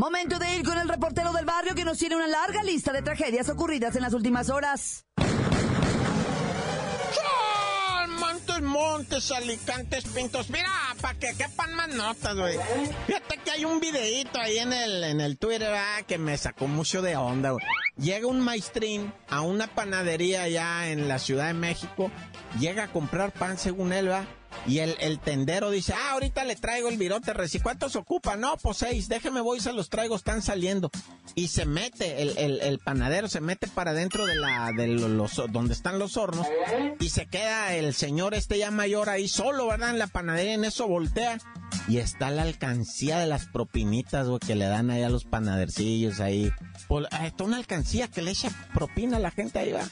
Momento 0.00 0.38
de 0.38 0.56
ir 0.56 0.64
con 0.64 0.78
el 0.78 0.88
reportero 0.88 1.30
del 1.30 1.44
barrio 1.44 1.74
que 1.74 1.84
nos 1.84 1.98
tiene 1.98 2.16
una 2.16 2.26
larga 2.26 2.62
lista 2.62 2.90
de 2.90 3.02
tragedias 3.02 3.50
ocurridas 3.50 3.94
en 3.96 4.00
las 4.00 4.14
últimas 4.14 4.48
horas. 4.48 5.04
Montes, 8.18 8.62
montes, 8.62 9.30
alicantes, 9.30 10.04
pintos. 10.06 10.48
Mira, 10.48 10.70
para 11.02 11.18
que 11.18 11.34
quepan 11.36 11.74
más 11.74 11.88
notas, 11.88 12.34
güey. 12.34 12.56
Fíjate 13.06 13.40
que 13.44 13.50
hay 13.50 13.66
un 13.66 13.78
videito 13.78 14.40
ahí 14.40 14.56
en 14.56 14.72
el, 14.72 15.04
en 15.04 15.20
el 15.20 15.36
Twitter, 15.36 15.74
ah, 15.74 16.00
que 16.08 16.16
me 16.16 16.38
sacó 16.38 16.66
mucho 16.66 17.02
de 17.02 17.16
onda, 17.16 17.50
güey. 17.50 17.66
Llega 17.98 18.26
un 18.26 18.40
maestrín 18.40 19.12
a 19.28 19.42
una 19.42 19.66
panadería 19.66 20.44
allá 20.44 20.88
en 20.88 21.08
la 21.08 21.18
Ciudad 21.18 21.48
de 21.48 21.54
México, 21.54 22.10
llega 22.58 22.84
a 22.84 22.88
comprar 22.88 23.32
pan 23.32 23.58
según 23.58 23.92
él, 23.92 24.10
va. 24.10 24.24
Y 24.66 24.78
el, 24.78 24.96
el 25.00 25.18
tendero 25.18 25.70
dice, 25.70 25.94
ah, 25.94 26.12
ahorita 26.12 26.44
le 26.44 26.56
traigo 26.56 26.88
el 26.88 26.98
virote 26.98 27.32
reci. 27.32 27.60
¿Cuántos 27.60 27.96
ocupa? 27.96 28.36
No, 28.36 28.56
pues 28.58 28.78
seis, 28.78 29.08
déjeme 29.08 29.40
voy, 29.40 29.60
se 29.60 29.72
los 29.72 29.88
traigo, 29.88 30.16
están 30.16 30.42
saliendo. 30.42 30.90
Y 31.34 31.48
se 31.48 31.64
mete, 31.64 32.22
el, 32.22 32.36
el, 32.36 32.60
el 32.60 32.78
panadero 32.78 33.28
se 33.28 33.40
mete 33.40 33.68
para 33.68 33.92
dentro 33.92 34.26
de 34.26 34.36
la, 34.36 34.72
de 34.76 34.86
los, 34.88 35.40
donde 35.50 35.74
están 35.74 35.98
los 35.98 36.16
hornos. 36.16 36.46
Y 36.98 37.08
se 37.08 37.26
queda 37.26 37.74
el 37.74 37.94
señor 37.94 38.34
este 38.34 38.58
ya 38.58 38.70
mayor 38.70 39.08
ahí 39.08 39.28
solo, 39.28 39.66
¿verdad? 39.66 39.90
En 39.90 39.98
la 39.98 40.06
panadería, 40.06 40.54
en 40.54 40.64
eso 40.64 40.86
voltea. 40.86 41.38
Y 41.88 41.98
está 41.98 42.30
la 42.30 42.42
alcancía 42.42 43.18
de 43.18 43.26
las 43.26 43.46
propinitas, 43.46 44.26
güey, 44.26 44.40
que 44.40 44.54
le 44.56 44.66
dan 44.66 44.90
ahí 44.90 45.02
a 45.02 45.08
los 45.08 45.24
panadercillos 45.24 46.20
ahí. 46.20 46.52
Pues, 46.88 47.06
está 47.22 47.44
una 47.44 47.56
alcancía 47.56 48.08
que 48.08 48.22
le 48.22 48.32
echa 48.32 48.50
propina 48.74 49.16
a 49.16 49.20
la 49.20 49.30
gente 49.30 49.58
ahí, 49.58 49.72
va. 49.72 49.88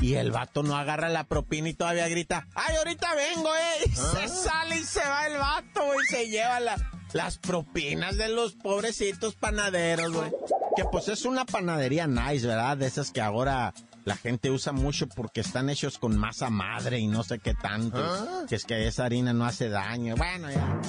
Y 0.00 0.14
el 0.14 0.30
vato 0.30 0.62
no 0.62 0.76
agarra 0.76 1.08
la 1.08 1.24
propina 1.24 1.68
y 1.68 1.74
todavía 1.74 2.08
grita, 2.08 2.46
¡ay, 2.54 2.76
ahorita 2.76 3.14
vengo, 3.14 3.54
eh! 3.54 3.84
Y 3.86 3.90
se 3.90 4.28
sale 4.28 4.76
y 4.76 4.84
se 4.84 5.00
va 5.00 5.26
el 5.26 5.38
vato, 5.38 5.84
güey, 5.84 5.98
y 6.02 6.14
se 6.14 6.28
lleva 6.28 6.58
la, 6.60 6.76
las 7.12 7.38
propinas 7.38 8.16
de 8.16 8.28
los 8.28 8.54
pobrecitos 8.54 9.34
panaderos, 9.34 10.12
güey. 10.12 10.30
Que 10.76 10.84
pues 10.84 11.08
es 11.08 11.24
una 11.24 11.44
panadería 11.44 12.06
nice, 12.06 12.46
¿verdad? 12.46 12.76
De 12.76 12.86
esas 12.86 13.10
que 13.10 13.20
ahora 13.20 13.74
la 14.04 14.16
gente 14.16 14.50
usa 14.50 14.72
mucho 14.72 15.08
porque 15.08 15.40
están 15.40 15.70
hechos 15.70 15.98
con 15.98 16.16
masa 16.16 16.50
madre 16.50 16.98
y 16.98 17.06
no 17.06 17.22
sé 17.22 17.38
qué 17.38 17.54
tanto. 17.54 18.00
Que 18.48 18.56
es 18.56 18.64
que 18.64 18.86
esa 18.86 19.04
harina 19.04 19.32
no 19.32 19.44
hace 19.44 19.68
daño. 19.68 20.16
Bueno, 20.16 20.50
ya. 20.50 20.80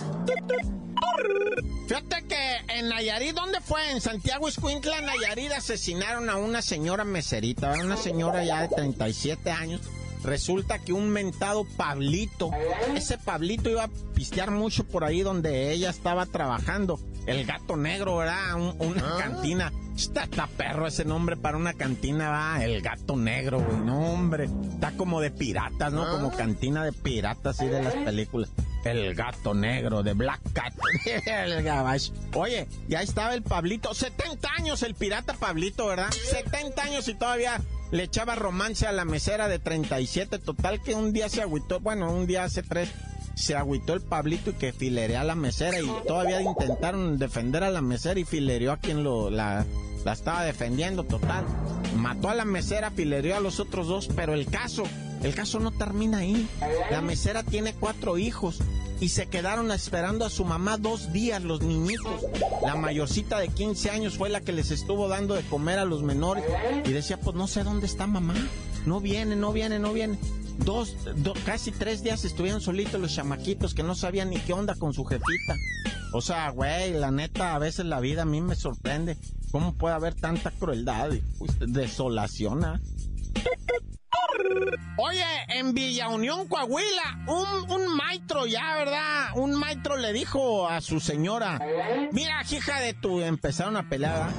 Fíjate 1.88 2.24
que 2.27 2.58
en 2.80 2.89
Nayarit, 2.89 3.36
¿dónde 3.36 3.60
fue? 3.60 3.91
En 3.91 4.01
Santiago 4.01 4.48
Escuintla, 4.48 5.01
Nayarit, 5.01 5.51
asesinaron 5.51 6.30
a 6.30 6.38
una 6.38 6.62
señora 6.62 7.03
meserita, 7.03 7.74
una 7.74 7.98
señora 7.98 8.44
ya 8.44 8.62
de 8.62 8.70
37 8.70 9.51
años. 9.51 9.82
Resulta 10.24 10.80
que 10.80 10.94
un 10.94 11.10
mentado 11.10 11.66
Pablito, 11.78 12.51
ese 12.96 13.18
Pablito 13.18 13.70
iba 13.70 13.86
a 13.86 13.90
pistear 14.13 14.51
mucho 14.51 14.84
por 14.86 15.04
ahí 15.04 15.22
donde 15.22 15.72
ella 15.72 15.90
estaba 15.90 16.25
trabajando. 16.25 17.00
El 17.25 17.46
gato 17.46 17.75
negro, 17.78 18.18
¿verdad? 18.18 18.56
Un- 18.56 18.75
una 18.80 19.18
cantina. 19.18 19.72
Está, 19.96 20.24
está 20.24 20.48
perro 20.48 20.88
ese 20.88 21.06
nombre 21.06 21.38
para 21.38 21.58
una 21.58 21.74
cantina, 21.74 22.30
va. 22.32 22.63
El 22.63 22.82
gato 22.82 23.16
negro, 23.16 23.60
güey. 23.60 23.78
No, 23.82 24.13
hombre. 24.13 24.50
Está 24.74 24.92
como 24.94 25.22
de 25.22 25.30
piratas, 25.30 25.94
¿no? 25.94 26.10
Como 26.10 26.32
cantina 26.32 26.84
de 26.84 26.92
piratas, 26.94 27.60
así 27.60 27.68
de 27.68 27.84
las 27.84 27.94
películas. 27.94 28.50
El 28.84 29.13
gato 29.13 29.54
negro 29.54 30.01
de 30.01 30.13
Black 30.13 30.42
Cat. 30.54 30.74
el 31.28 31.62
gabacho. 31.62 32.13
Oye, 32.34 32.68
ya 32.88 33.01
estaba 33.04 33.36
el 33.36 33.44
Pablito. 33.44 33.94
70 33.94 34.50
años 34.58 34.82
el 34.82 34.96
pirata 34.96 35.34
Pablito, 35.34 35.86
¿verdad? 35.88 36.10
70 36.12 36.82
años 36.82 37.08
y 37.08 37.13
todavía 37.13 37.62
le 37.91 38.03
echaba 38.03 38.36
romance 38.36 38.88
a 38.88 38.91
la 38.91 39.05
mesera 39.05 39.48
de 39.48 39.60
37. 39.60 40.39
Total 40.39 40.81
que 40.81 40.95
un 40.95 41.13
día 41.13 41.29
se 41.29 41.41
agüitó. 41.41 41.79
Bueno, 41.79 42.12
un 42.12 42.25
día 42.25 42.43
hace 42.43 42.63
tres. 42.63 42.89
Se 43.36 43.55
agüitó 43.55 43.93
el 43.93 44.01
Pablito 44.01 44.51
y 44.51 44.53
que 44.53 44.74
filereó 44.74 45.19
a 45.19 45.24
la 45.24 45.36
mesera 45.36 45.79
y 45.79 45.88
todavía 46.05 46.41
intentaron 46.41 47.17
defender 47.17 47.63
a 47.63 47.71
la 47.71 47.81
mesera 47.81 48.19
y 48.19 48.25
filereó 48.25 48.74
a 48.74 48.77
quien 48.77 49.03
lo, 49.03 49.29
la, 49.29 49.65
la 50.05 50.13
estaba 50.13 50.43
defendiendo, 50.43 51.03
total. 51.03 51.45
Mató 51.95 52.29
a 52.29 52.36
la 52.36 52.45
mesera, 52.45 52.91
filereó 52.91 53.38
a 53.38 53.39
los 53.39 53.60
otros 53.60 53.88
dos, 53.88 54.10
pero 54.15 54.33
el 54.33 54.48
caso, 54.48 54.83
el 55.24 55.33
caso 55.33 55.60
no 55.60 55.71
termina 55.71 56.19
ahí. 56.19 56.48
La 56.91 57.01
mesera 57.01 57.43
tiene 57.43 57.74
cuatro 57.74 58.17
hijos 58.17 58.60
y 59.01 59.10
se 59.10 59.27
quedaron 59.27 59.70
esperando 59.72 60.24
a 60.25 60.29
su 60.29 60.46
mamá 60.46 60.77
dos 60.77 61.12
días 61.12 61.43
los 61.43 61.62
niñitos. 61.62 62.22
La 62.63 62.75
mayorcita 62.75 63.39
de 63.39 63.50
15 63.50 63.89
años 63.89 64.17
fue 64.17 64.29
la 64.29 64.39
que 64.41 64.53
les 64.53 64.72
estuvo 64.72 65.10
dando 65.10 65.34
de 65.34 65.41
comer 65.43 65.79
a 65.79 65.86
los 65.86 66.03
menores 66.03 66.46
y 66.86 66.91
decía, 66.91 67.17
pues 67.20 67.36
no 67.36 67.48
sé 67.48 67.63
dónde 67.63 67.88
está 67.88 68.08
mamá. 68.08 68.36
No 68.86 69.01
viene, 69.01 69.36
no 69.36 69.51
viene, 69.51 69.79
no 69.79 69.91
viene. 69.91 70.17
Dos, 70.65 70.96
do- 71.17 71.34
casi 71.46 71.72
tres 71.72 72.03
días 72.03 72.24
estuvieron 72.24 72.62
solitos 72.62 73.01
los 73.01 73.13
chamaquitos 73.15 73.74
que 73.74 73.81
no 73.84 73.96
sabían 73.96 74.29
ni 74.29 74.38
qué 74.39 74.53
onda 74.53 74.75
con 74.75 74.93
su 74.93 75.03
jefita. 75.03 75.55
O 76.13 76.22
sea, 76.22 76.50
güey, 76.51 76.93
la 76.93 77.10
neta, 77.10 77.55
a 77.55 77.60
veces 77.60 77.86
la 77.88 78.00
vida 78.00 78.22
a 78.22 78.25
mí 78.25 78.39
me 78.41 78.55
sorprende. 78.55 79.17
¿Cómo 79.51 79.74
puede 79.74 79.96
haber 79.96 80.13
tanta 80.13 80.51
crueldad 80.51 81.12
y 81.12 81.24
pues, 81.39 81.51
ah? 82.63 82.79
Oye, 84.98 85.24
en 85.50 85.74
Villa 85.74 86.10
Unión, 86.10 86.48
Coahuila, 86.48 87.25
un, 87.27 87.72
un 87.72 87.96
maestro 88.12 88.46
ya, 88.46 88.75
¿verdad? 88.75 89.30
Un 89.36 89.53
maestro 89.53 89.96
le 89.96 90.12
dijo 90.12 90.68
a 90.68 90.82
su 90.82 91.00
señora, 91.00 91.62
mira, 92.12 92.44
hija 92.50 92.82
de 92.82 92.94
tu, 92.94 93.22
empezaron 93.22 93.77
a 93.77 93.88
pelear. 93.88 94.30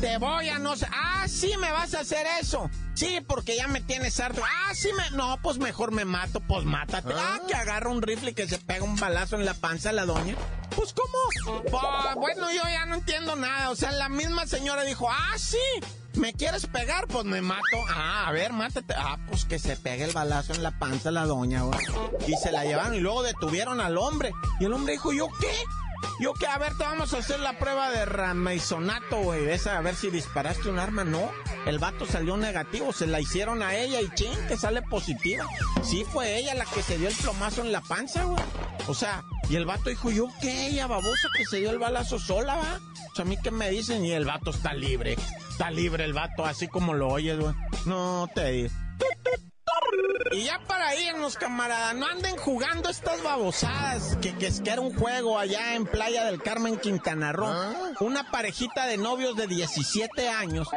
Te 0.00 0.16
voy 0.16 0.48
a 0.48 0.58
no 0.58 0.74
sé, 0.76 0.86
ah, 0.90 1.26
sí, 1.28 1.52
me 1.60 1.70
vas 1.70 1.92
a 1.92 2.00
hacer 2.00 2.26
eso. 2.40 2.70
Sí, 2.94 3.18
porque 3.26 3.54
ya 3.54 3.68
me 3.68 3.82
tienes 3.82 4.18
harto. 4.18 4.40
Ah, 4.42 4.74
sí, 4.74 4.88
me, 4.96 5.14
no, 5.14 5.38
pues 5.42 5.58
mejor 5.58 5.92
me 5.92 6.06
mato, 6.06 6.40
pues 6.40 6.64
mátate. 6.64 7.12
Ah, 7.14 7.38
que 7.46 7.54
agarra 7.54 7.90
un 7.90 8.00
rifle 8.00 8.30
y 8.30 8.34
que 8.34 8.48
se 8.48 8.56
pega 8.56 8.84
un 8.84 8.96
balazo 8.96 9.36
en 9.36 9.44
la 9.44 9.52
panza 9.52 9.90
a 9.90 9.92
la 9.92 10.06
doña. 10.06 10.34
Pues, 10.74 10.94
¿cómo? 10.94 11.60
Pues, 11.64 12.14
bueno, 12.16 12.50
yo 12.50 12.62
ya 12.62 12.86
no 12.86 12.94
entiendo 12.94 13.36
nada. 13.36 13.68
O 13.68 13.76
sea, 13.76 13.92
la 13.92 14.08
misma 14.08 14.46
señora 14.46 14.84
dijo, 14.84 15.10
ah, 15.10 15.36
sí, 15.36 15.58
¿Me 16.18 16.32
quieres 16.32 16.66
pegar? 16.66 17.06
Pues 17.06 17.24
me 17.24 17.40
mato. 17.40 17.62
Ah, 17.94 18.26
a 18.26 18.32
ver, 18.32 18.52
mátate. 18.52 18.92
Ah, 18.96 19.18
pues 19.28 19.44
que 19.44 19.58
se 19.58 19.76
pegue 19.76 20.04
el 20.04 20.12
balazo 20.12 20.52
en 20.52 20.62
la 20.64 20.76
panza 20.76 21.12
la 21.12 21.24
doña. 21.26 21.62
Y 22.26 22.34
se 22.36 22.50
la 22.50 22.64
llevaron 22.64 22.94
y 22.94 23.00
luego 23.00 23.22
detuvieron 23.22 23.80
al 23.80 23.96
hombre. 23.96 24.32
Y 24.58 24.64
el 24.64 24.72
hombre 24.72 24.94
dijo, 24.94 25.12
¿yo 25.12 25.28
qué? 25.40 25.52
Yo 26.20 26.34
que, 26.34 26.46
a 26.46 26.58
ver, 26.58 26.76
te 26.76 26.82
vamos 26.82 27.14
a 27.14 27.18
hacer 27.18 27.38
la 27.40 27.58
prueba 27.58 27.90
de 27.90 28.04
rameisonato, 28.04 29.18
güey. 29.22 29.48
A 29.66 29.80
ver 29.80 29.94
si 29.94 30.10
disparaste 30.10 30.68
un 30.68 30.78
arma. 30.78 31.04
No, 31.04 31.30
el 31.66 31.78
vato 31.78 32.06
salió 32.06 32.36
negativo. 32.36 32.92
Se 32.92 33.06
la 33.06 33.20
hicieron 33.20 33.62
a 33.62 33.76
ella 33.76 34.00
y 34.00 34.12
ching, 34.14 34.46
que 34.48 34.56
sale 34.56 34.82
positiva. 34.82 35.46
Sí, 35.82 36.04
fue 36.04 36.38
ella 36.38 36.54
la 36.54 36.64
que 36.64 36.82
se 36.82 36.98
dio 36.98 37.08
el 37.08 37.14
plomazo 37.14 37.62
en 37.62 37.72
la 37.72 37.80
panza, 37.82 38.24
güey. 38.24 38.42
O 38.88 38.94
sea, 38.94 39.22
y 39.48 39.56
el 39.56 39.64
vato 39.64 39.90
dijo, 39.90 40.10
¿yo 40.10 40.28
qué? 40.40 40.68
Ella 40.68 40.86
babosa 40.86 41.28
que 41.36 41.44
se 41.44 41.58
dio 41.58 41.70
el 41.70 41.78
balazo 41.78 42.18
sola, 42.18 42.56
va. 42.56 42.80
O 43.12 43.14
sea, 43.14 43.24
a 43.24 43.28
mí 43.28 43.36
qué 43.42 43.50
me 43.50 43.70
dicen 43.70 44.04
y 44.04 44.12
el 44.12 44.24
vato 44.24 44.50
está 44.50 44.74
libre. 44.74 45.16
Está 45.50 45.70
libre 45.70 46.04
el 46.04 46.14
vato, 46.14 46.44
así 46.44 46.68
como 46.68 46.94
lo 46.94 47.08
oyes, 47.08 47.38
güey. 47.38 47.54
No 47.86 48.28
te 48.34 48.50
digo. 48.50 48.70
Y 50.32 50.44
ya 50.44 50.60
para 50.66 50.94
irnos, 50.94 51.36
camarada, 51.36 51.94
no 51.94 52.06
anden 52.06 52.36
jugando 52.36 52.90
estas 52.90 53.22
babosadas, 53.22 54.16
que, 54.20 54.34
que 54.36 54.46
es 54.46 54.60
que 54.60 54.70
era 54.70 54.80
un 54.80 54.94
juego 54.94 55.38
allá 55.38 55.74
en 55.74 55.86
Playa 55.86 56.24
del 56.24 56.42
Carmen, 56.42 56.78
Quintana 56.78 57.32
Roo. 57.32 57.50
Una 58.00 58.30
parejita 58.30 58.86
de 58.86 58.98
novios 58.98 59.36
de 59.36 59.46
17 59.46 60.28
años 60.28 60.68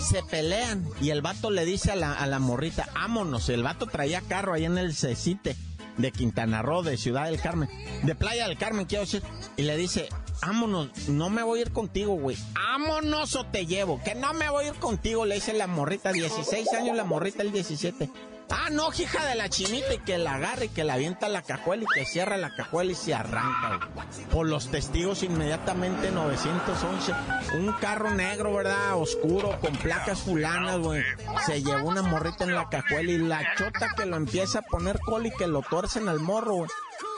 se 0.00 0.22
pelean 0.22 0.88
y 1.00 1.10
el 1.10 1.22
vato 1.22 1.50
le 1.50 1.64
dice 1.64 1.92
a 1.92 1.96
la, 1.96 2.12
a 2.12 2.26
la 2.26 2.38
morrita, 2.38 2.88
ámonos, 2.94 3.48
el 3.48 3.62
vato 3.62 3.86
traía 3.86 4.22
carro 4.22 4.54
allá 4.54 4.66
en 4.66 4.78
el 4.78 4.94
Cecite 4.94 5.56
de 5.98 6.10
Quintana 6.10 6.62
Roo, 6.62 6.82
de 6.82 6.96
Ciudad 6.96 7.26
del 7.26 7.40
Carmen, 7.40 7.68
de 8.02 8.14
Playa 8.14 8.48
del 8.48 8.58
Carmen, 8.58 8.86
quiero 8.86 9.04
decir, 9.04 9.22
y 9.56 9.62
le 9.62 9.76
dice, 9.76 10.08
vámonos, 10.42 11.08
no 11.08 11.30
me 11.30 11.42
voy 11.42 11.60
a 11.60 11.62
ir 11.62 11.72
contigo, 11.72 12.14
güey. 12.14 12.36
Vámonos 12.54 13.36
o 13.36 13.46
te 13.46 13.66
llevo, 13.66 14.02
que 14.02 14.14
no 14.14 14.34
me 14.34 14.50
voy 14.50 14.64
a 14.64 14.68
ir 14.68 14.74
contigo, 14.74 15.24
le 15.24 15.36
dice 15.36 15.52
la 15.52 15.66
morrita, 15.66 16.12
16 16.12 16.72
años 16.72 16.96
la 16.96 17.04
morrita, 17.04 17.42
el 17.42 17.52
17. 17.52 18.10
Ah, 18.50 18.68
no, 18.70 18.90
hija 18.92 19.26
de 19.26 19.34
la 19.34 19.48
chinita, 19.48 19.94
y 19.94 19.98
que 19.98 20.18
la 20.18 20.34
agarre, 20.34 20.66
y 20.66 20.68
que 20.68 20.84
la 20.84 20.94
avienta 20.94 21.28
la 21.28 21.42
cajuela, 21.42 21.84
y 21.84 21.86
que 21.94 22.04
cierra 22.04 22.36
la 22.36 22.54
cajuela 22.54 22.92
y 22.92 22.94
se 22.94 23.14
arranca, 23.14 23.80
güey. 23.94 24.26
Por 24.30 24.48
los 24.48 24.70
testigos 24.70 25.22
inmediatamente 25.22 26.10
911. 26.10 27.12
Un 27.58 27.72
carro 27.74 28.10
negro, 28.10 28.54
¿verdad? 28.54 28.96
Oscuro, 28.96 29.58
con 29.60 29.76
placas 29.76 30.20
fulanas, 30.20 30.78
güey. 30.78 31.02
Se 31.46 31.62
llevó 31.62 31.88
una 31.88 32.02
morrita 32.02 32.44
en 32.44 32.54
la 32.54 32.68
cajuela 32.68 33.10
y 33.10 33.18
la 33.18 33.54
chota 33.56 33.90
que 33.96 34.06
lo 34.06 34.16
empieza 34.16 34.60
a 34.60 34.62
poner 34.62 34.98
col 35.00 35.26
y 35.26 35.30
que 35.30 35.46
lo 35.46 35.62
tuercen 35.62 36.08
al 36.08 36.20
morro, 36.20 36.54
güey 36.54 36.70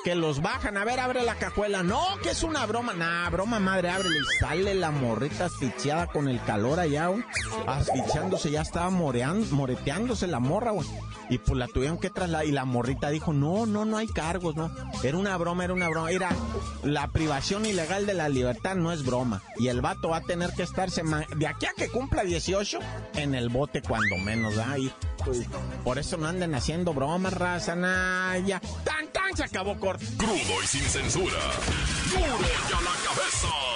que 0.06 0.14
los 0.14 0.40
bajan. 0.40 0.76
A 0.76 0.84
ver, 0.84 1.00
abre 1.00 1.24
la 1.24 1.34
cajuela. 1.34 1.82
No, 1.82 2.00
que 2.22 2.30
es 2.30 2.44
una 2.44 2.64
broma. 2.64 2.94
Nah, 2.94 3.28
broma 3.28 3.58
madre, 3.58 3.90
ábrele. 3.90 4.18
Y 4.18 4.38
sale 4.38 4.72
la 4.76 4.92
morrita 4.92 5.46
asfixiada 5.46 6.06
con 6.06 6.28
el 6.28 6.40
calor 6.44 6.78
allá, 6.78 7.08
güey. 7.08 7.24
Asfixiándose, 7.66 8.52
ya 8.52 8.62
estaba 8.62 8.88
moreando, 8.90 9.44
moreteándose 9.50 10.28
la 10.28 10.38
morra, 10.38 10.70
güey. 10.70 10.86
Y 11.28 11.38
pues 11.38 11.58
la 11.58 11.66
tuvieron 11.66 11.98
que 11.98 12.10
trasladar. 12.10 12.46
Y 12.46 12.52
la 12.52 12.64
morrita 12.64 13.10
dijo, 13.10 13.32
no, 13.32 13.66
no, 13.66 13.84
no 13.84 13.96
hay 13.96 14.06
cargos, 14.06 14.56
no. 14.56 14.70
Era 15.02 15.16
una 15.16 15.36
broma, 15.36 15.64
era 15.64 15.74
una 15.74 15.88
broma. 15.88 16.10
Era 16.10 16.30
la 16.82 17.08
privación 17.08 17.66
ilegal 17.66 18.06
de 18.06 18.14
la 18.14 18.28
libertad, 18.28 18.74
no 18.74 18.92
es 18.92 19.04
broma. 19.04 19.42
Y 19.58 19.68
el 19.68 19.80
vato 19.80 20.10
va 20.10 20.18
a 20.18 20.22
tener 20.22 20.52
que 20.52 20.62
estarse 20.62 21.02
de 21.36 21.46
aquí 21.46 21.66
a 21.66 21.72
que 21.76 21.88
cumpla 21.88 22.22
18 22.22 22.78
en 23.14 23.34
el 23.34 23.48
bote 23.48 23.82
cuando 23.82 24.16
menos, 24.18 24.56
ahí. 24.58 24.92
Pues, 25.24 25.46
por 25.84 25.98
eso 25.98 26.16
no 26.16 26.28
anden 26.28 26.54
haciendo 26.54 26.94
bromas, 26.94 27.32
raza, 27.32 27.74
naya. 27.74 28.60
¡Tan, 28.84 29.08
tan! 29.12 29.36
Se 29.36 29.44
acabó 29.44 29.76
corto. 29.78 30.04
Crudo 30.16 30.62
y 30.62 30.66
sin 30.66 30.82
censura. 30.82 31.36
¡Duro 32.10 32.22
y 32.22 32.72
a 32.72 32.80
la 32.80 33.75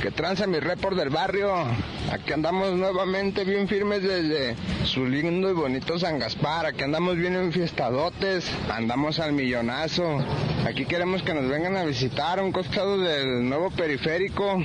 Que 0.00 0.12
tranza 0.12 0.46
mi 0.46 0.60
report 0.60 0.96
del 0.96 1.10
barrio. 1.10 1.52
Aquí 2.12 2.32
andamos 2.32 2.72
nuevamente 2.74 3.44
bien 3.44 3.66
firmes 3.66 4.00
desde 4.02 4.54
su 4.84 5.04
lindo 5.04 5.50
y 5.50 5.54
bonito 5.54 5.98
San 5.98 6.20
Gaspar. 6.20 6.66
Aquí 6.66 6.84
andamos 6.84 7.16
bien 7.16 7.34
enfiestadotes. 7.34 8.48
Andamos 8.70 9.18
al 9.18 9.32
millonazo. 9.32 10.24
Aquí 10.64 10.84
queremos 10.84 11.22
que 11.24 11.34
nos 11.34 11.48
vengan 11.48 11.76
a 11.76 11.84
visitar 11.84 12.40
un 12.40 12.52
costado 12.52 12.96
del 12.98 13.48
nuevo 13.48 13.70
periférico. 13.70 14.62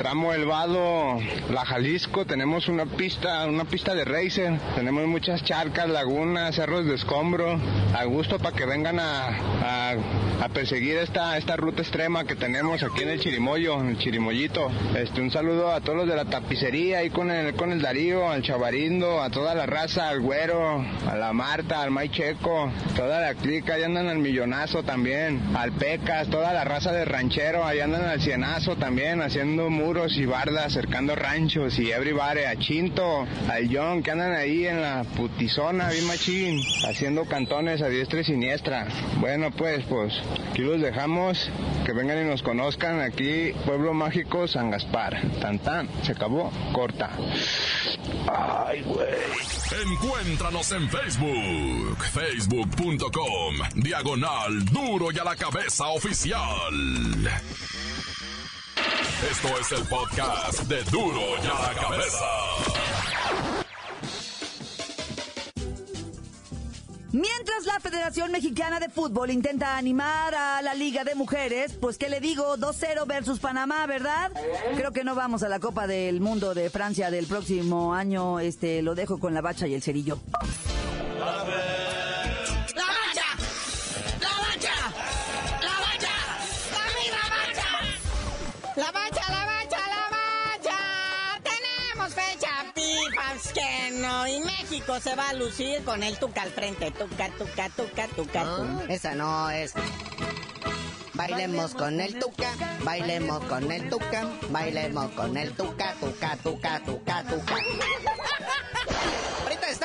Tramo 0.00 0.32
El 0.32 0.46
Vado, 0.46 1.18
La 1.50 1.66
Jalisco, 1.66 2.24
tenemos 2.24 2.68
una 2.68 2.86
pista, 2.86 3.44
una 3.46 3.66
pista 3.66 3.94
de 3.94 4.06
racer, 4.06 4.58
tenemos 4.74 5.06
muchas 5.06 5.44
charcas, 5.44 5.90
lagunas, 5.90 6.54
cerros 6.54 6.86
de 6.86 6.94
escombro, 6.94 7.60
a 7.94 8.04
gusto 8.04 8.38
para 8.38 8.56
que 8.56 8.64
vengan 8.64 8.98
a, 8.98 9.26
a, 9.26 9.94
a, 10.42 10.48
perseguir 10.48 10.96
esta, 10.96 11.36
esta 11.36 11.54
ruta 11.56 11.82
extrema 11.82 12.24
que 12.24 12.34
tenemos 12.34 12.82
aquí 12.82 13.02
en 13.02 13.10
el 13.10 13.20
Chirimoyo, 13.20 13.78
en 13.78 13.88
el 13.88 13.98
Chirimoyito. 13.98 14.70
Este, 14.96 15.20
un 15.20 15.30
saludo 15.30 15.70
a 15.70 15.82
todos 15.82 15.98
los 15.98 16.08
de 16.08 16.16
la 16.16 16.24
tapicería, 16.24 17.00
ahí 17.00 17.10
con 17.10 17.30
el, 17.30 17.52
con 17.52 17.70
el 17.70 17.82
Darío, 17.82 18.30
al 18.30 18.40
Chavarindo, 18.40 19.20
a 19.20 19.28
toda 19.28 19.54
la 19.54 19.66
raza, 19.66 20.08
al 20.08 20.20
Güero, 20.20 20.82
a 21.10 21.14
la 21.14 21.34
Marta, 21.34 21.82
al 21.82 21.90
Maicheco, 21.90 22.72
toda 22.96 23.20
la 23.20 23.34
clica, 23.34 23.74
ahí 23.74 23.82
andan 23.82 24.08
al 24.08 24.18
Millonazo 24.18 24.82
también, 24.82 25.42
al 25.54 25.72
Pecas, 25.72 26.28
toda 26.30 26.54
la 26.54 26.64
raza 26.64 26.90
de 26.90 27.04
ranchero, 27.04 27.66
ahí 27.66 27.80
andan 27.80 28.06
al 28.06 28.22
Cienazo 28.22 28.76
también, 28.76 29.20
haciendo 29.20 29.68
y 29.90 30.24
bardas, 30.24 30.72
cercando 30.72 31.16
ranchos 31.16 31.76
y 31.80 31.90
everybody, 31.90 32.44
a 32.44 32.56
Chinto, 32.56 33.26
al 33.50 33.68
John, 33.74 34.04
que 34.04 34.12
andan 34.12 34.32
ahí 34.32 34.64
en 34.64 34.80
la 34.80 35.02
putizona, 35.02 35.90
bien 35.90 36.06
machín, 36.06 36.60
haciendo 36.88 37.24
cantones 37.24 37.82
a 37.82 37.88
diestra 37.88 38.20
y 38.20 38.24
siniestra. 38.24 38.86
Bueno, 39.18 39.50
pues, 39.50 39.84
pues, 39.86 40.14
aquí 40.48 40.62
los 40.62 40.80
dejamos, 40.80 41.50
que 41.84 41.92
vengan 41.92 42.24
y 42.24 42.28
nos 42.30 42.40
conozcan, 42.40 43.00
aquí, 43.00 43.52
Pueblo 43.66 43.92
Mágico, 43.92 44.46
San 44.46 44.70
Gaspar. 44.70 45.20
Tan 45.40 45.58
tan, 45.58 45.88
se 46.04 46.12
acabó, 46.12 46.52
corta. 46.72 47.10
Ay, 48.32 48.82
güey. 48.82 49.08
Encuéntranos 49.90 50.70
en 50.70 50.88
Facebook, 50.88 51.98
facebook.com, 52.12 53.54
diagonal 53.74 54.64
duro 54.66 55.10
y 55.10 55.18
a 55.18 55.24
la 55.24 55.34
cabeza 55.34 55.88
oficial. 55.88 56.70
Esto 59.28 59.48
es 59.60 59.72
el 59.72 59.86
podcast 59.86 60.62
de 60.62 60.82
Duro 60.84 61.20
y 61.42 61.46
a 61.46 61.68
la 61.68 61.78
Cabeza. 61.78 62.24
Mientras 67.12 67.66
la 67.66 67.80
Federación 67.80 68.32
Mexicana 68.32 68.80
de 68.80 68.88
Fútbol 68.88 69.30
intenta 69.30 69.76
animar 69.76 70.34
a 70.34 70.62
la 70.62 70.72
Liga 70.72 71.04
de 71.04 71.14
Mujeres, 71.14 71.74
pues 71.78 71.98
qué 71.98 72.08
le 72.08 72.20
digo, 72.20 72.56
2-0 72.56 73.06
versus 73.06 73.40
Panamá, 73.40 73.86
¿verdad? 73.86 74.32
Creo 74.74 74.92
que 74.92 75.04
no 75.04 75.14
vamos 75.14 75.42
a 75.42 75.50
la 75.50 75.60
Copa 75.60 75.86
del 75.86 76.22
Mundo 76.22 76.54
de 76.54 76.70
Francia 76.70 77.10
del 77.10 77.26
próximo 77.26 77.92
año, 77.92 78.40
este 78.40 78.80
lo 78.80 78.94
dejo 78.94 79.20
con 79.20 79.34
la 79.34 79.42
bacha 79.42 79.66
y 79.66 79.74
el 79.74 79.82
cerillo. 79.82 80.18
No. 94.10 94.26
Y 94.26 94.40
México 94.40 94.98
se 95.00 95.14
va 95.14 95.30
a 95.30 95.32
lucir 95.34 95.82
con 95.84 96.02
el 96.02 96.18
tuca 96.18 96.42
al 96.42 96.50
frente. 96.50 96.90
Tuca, 96.90 97.30
tuca, 97.30 97.68
tuca, 97.70 98.08
tuca, 98.08 98.42
ah. 98.44 98.82
Esa 98.88 99.14
no 99.14 99.50
es. 99.50 99.72
Bailemos 101.14 101.74
con 101.74 102.00
el 102.00 102.18
tuca, 102.18 102.50
bailemos 102.82 103.44
con 103.44 103.70
el 103.70 103.90
tuca, 103.90 104.26
bailemos 104.48 105.10
con 105.12 105.36
el 105.36 105.52
tuca, 105.52 105.94
tuca, 106.00 106.36
tuca, 106.36 106.80
tuca, 106.80 107.24
tuca 107.24 107.56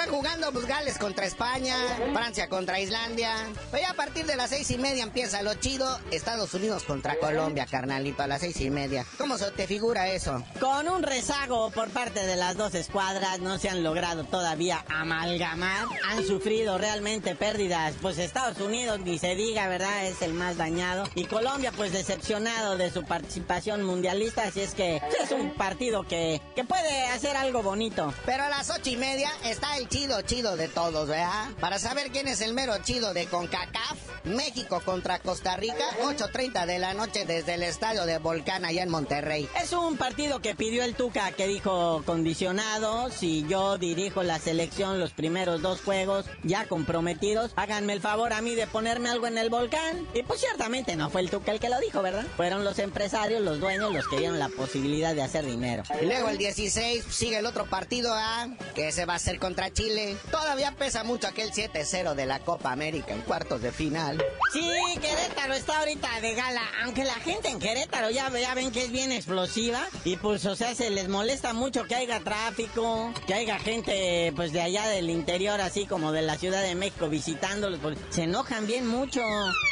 están 0.06 0.20
jugando 0.20 0.52
pues, 0.52 0.65
Gales 0.68 0.98
contra 0.98 1.26
España, 1.26 1.76
Francia 2.13 2.48
contra 2.48 2.80
Islandia. 2.80 3.34
Pues 3.72 3.82
ya 3.82 3.91
a 3.91 3.94
partir 3.96 4.26
de 4.26 4.36
las 4.36 4.52
seis 4.52 4.70
y 4.70 4.78
media 4.78 5.04
empieza 5.04 5.41
lo 5.41 5.56
chido. 5.56 6.00
Estados 6.12 6.54
Unidos 6.54 6.84
contra 6.84 7.15
Colombia, 7.18 7.65
carnalito, 7.70 8.22
a 8.22 8.28
las 8.28 8.41
seis 8.41 8.60
y 8.62 8.70
media. 8.70 9.06
¿Cómo 9.18 9.38
se 9.38 9.50
te 9.52 9.65
figura 9.68 10.10
eso? 10.10 10.44
Con 10.60 10.88
un 10.88 11.02
rezago 11.02 11.72
por 11.72 11.89
parte 11.89 12.26
de 12.26 12.36
las 12.36 12.56
dos 12.56 12.76
escuadras, 12.76 13.39
no 13.39 13.58
se 13.58 13.70
han 13.70 13.84
logrado 13.84 14.26
todavía 14.26 14.86
amalgamar. 14.89 15.88
Han 16.10 16.26
sufrido 16.26 16.78
realmente 16.78 17.36
pérdidas. 17.36 17.96
Pues 18.02 18.20
Estados 18.20 18.60
Unidos, 18.60 19.00
ni 19.00 19.18
se 19.18 19.36
diga, 19.36 19.68
¿verdad? 19.68 20.06
Es 20.06 20.22
el 20.22 20.34
más 20.34 20.58
dañado. 20.58 21.06
Y 21.15 21.26
Colombia, 21.26 21.72
pues 21.76 21.91
decepcionado 21.91 22.78
de 22.78 22.91
su 22.91 23.04
participación 23.06 23.82
mundialista. 23.84 24.44
Así 24.44 24.62
es 24.62 24.76
que 24.76 25.02
es 25.24 25.32
un 25.32 25.56
partido 25.56 26.04
que, 26.04 26.41
que 26.56 26.63
puede 26.63 27.06
hacer 27.08 27.36
algo 27.36 27.63
bonito. 27.63 28.13
Pero 28.26 28.44
a 28.44 28.50
las 28.50 28.70
ocho 28.70 28.91
y 28.91 28.98
media 28.98 29.32
está 29.44 29.78
el 29.78 29.88
chido 29.95 30.21
chido 30.23 30.58
de 30.58 30.67
todos, 30.67 31.08
¿verdad? 31.08 31.51
Para 31.62 31.79
saber 31.79 32.12
quién 32.12 32.27
es 32.27 32.41
el 32.41 32.53
mero 32.53 32.73
chido 32.84 33.13
de 33.13 33.27
CONCACAF, 33.27 33.97
México 34.25 34.81
contra 34.84 35.19
Costa 35.19 35.55
Rica, 35.55 35.86
8.30 36.01 36.65
de 36.65 36.79
la 36.79 36.93
noche 36.93 37.23
desde 37.23 37.53
el 37.53 37.63
estadio 37.63 38.05
de 38.05 38.17
Volcán 38.17 38.65
allá 38.65 38.84
en 38.84 38.89
Monterrey. 38.89 39.47
Es 39.63 39.71
un 39.71 39.95
partido 39.95 40.41
que 40.41 40.53
pidió 40.53 40.84
el 40.84 40.95
Tuca, 40.95 41.31
que 41.31 41.47
dijo 41.47 42.03
condicionado, 42.05 43.10
si 43.10 43.47
yo 43.47 43.77
dirijo 43.77 44.21
la 44.23 44.38
selección 44.38 44.99
los 44.99 45.12
primeros 45.12 45.62
dos 45.62 45.79
juegos 45.79 46.25
ya 46.43 46.67
comprometidos, 46.67 47.53
háganme 47.55 47.93
el 47.93 48.01
favor 48.01 48.34
a 48.34 48.41
mí 48.41 48.53
de 48.53 48.67
ponerme 48.67 49.10
algo 49.10 49.27
en 49.27 49.38
el 49.38 49.49
Volcán. 49.49 50.05
Y 50.13 50.23
pues 50.23 50.41
ciertamente 50.41 50.97
no 50.97 51.10
fue 51.10 51.21
el 51.21 51.29
Tuca 51.29 51.53
el 51.53 51.62
que 51.62 51.69
lo 51.69 51.79
dijo, 51.79 52.01
¿verdad? 52.01 52.25
Fueron 52.36 52.65
los 52.65 52.79
empresarios, 52.79 53.41
los 53.41 53.62
dueños, 53.62 53.93
los 53.93 54.10
que 54.10 54.17
dieron 54.17 54.39
la 54.39 54.49
posibilidad 54.49 55.15
de 55.15 55.23
hacer 55.23 55.45
dinero. 55.45 55.84
Y 56.01 56.05
luego 56.05 56.27
el 56.27 56.38
16 56.38 57.05
sigue 57.10 57.38
el 57.38 57.45
otro 57.45 57.65
partido, 57.65 58.13
¿ah? 58.13 58.49
Que 58.75 58.91
se 58.91 59.05
va 59.05 59.13
a 59.13 59.15
hacer 59.15 59.39
contra 59.39 59.71
Chile. 59.71 59.85
Todavía 60.32 60.71
pesa 60.71 61.04
mucho 61.04 61.28
aquel 61.28 61.52
7-0 61.52 62.15
de 62.15 62.26
la 62.26 62.39
Copa 62.39 62.71
América 62.71 63.13
en 63.13 63.21
cuartos 63.21 63.62
de 63.62 63.71
final. 63.71 64.24
Sí, 64.52 64.67
Querétaro 65.00 65.54
está 65.54 65.80
ahorita 65.80 66.21
de 66.21 66.34
gala, 66.34 66.63
aunque 66.84 67.04
la 67.04 67.13
gente 67.15 67.50
en 67.50 67.60
Querétaro 67.60 68.10
ya, 68.10 68.30
ven 68.30 68.71
que 68.71 68.86
es 68.86 68.91
bien 68.91 69.12
explosiva 69.12 69.82
y 70.04 70.17
pues 70.17 70.45
o 70.45 70.56
sea 70.56 70.74
se 70.74 70.89
les 70.89 71.08
molesta 71.08 71.54
mucho 71.54 71.84
que 71.84 71.95
haya 71.95 72.19
tráfico, 72.21 73.13
que 73.28 73.34
haya 73.34 73.60
gente 73.60 74.34
pues 74.36 74.54
de 74.54 74.62
allá 74.62 74.88
del 74.88 75.10
interior 75.10 75.62
así 75.62 75.86
como 75.86 76.12
de 76.12 76.21
la 76.21 76.38
Ciudad 76.38 76.62
de 76.62 76.74
México 76.74 77.10
visitándolos, 77.10 77.80
pues, 77.82 77.98
se 78.10 78.24
enojan 78.24 78.65
bien 78.67 78.88
mucho. 78.88 79.21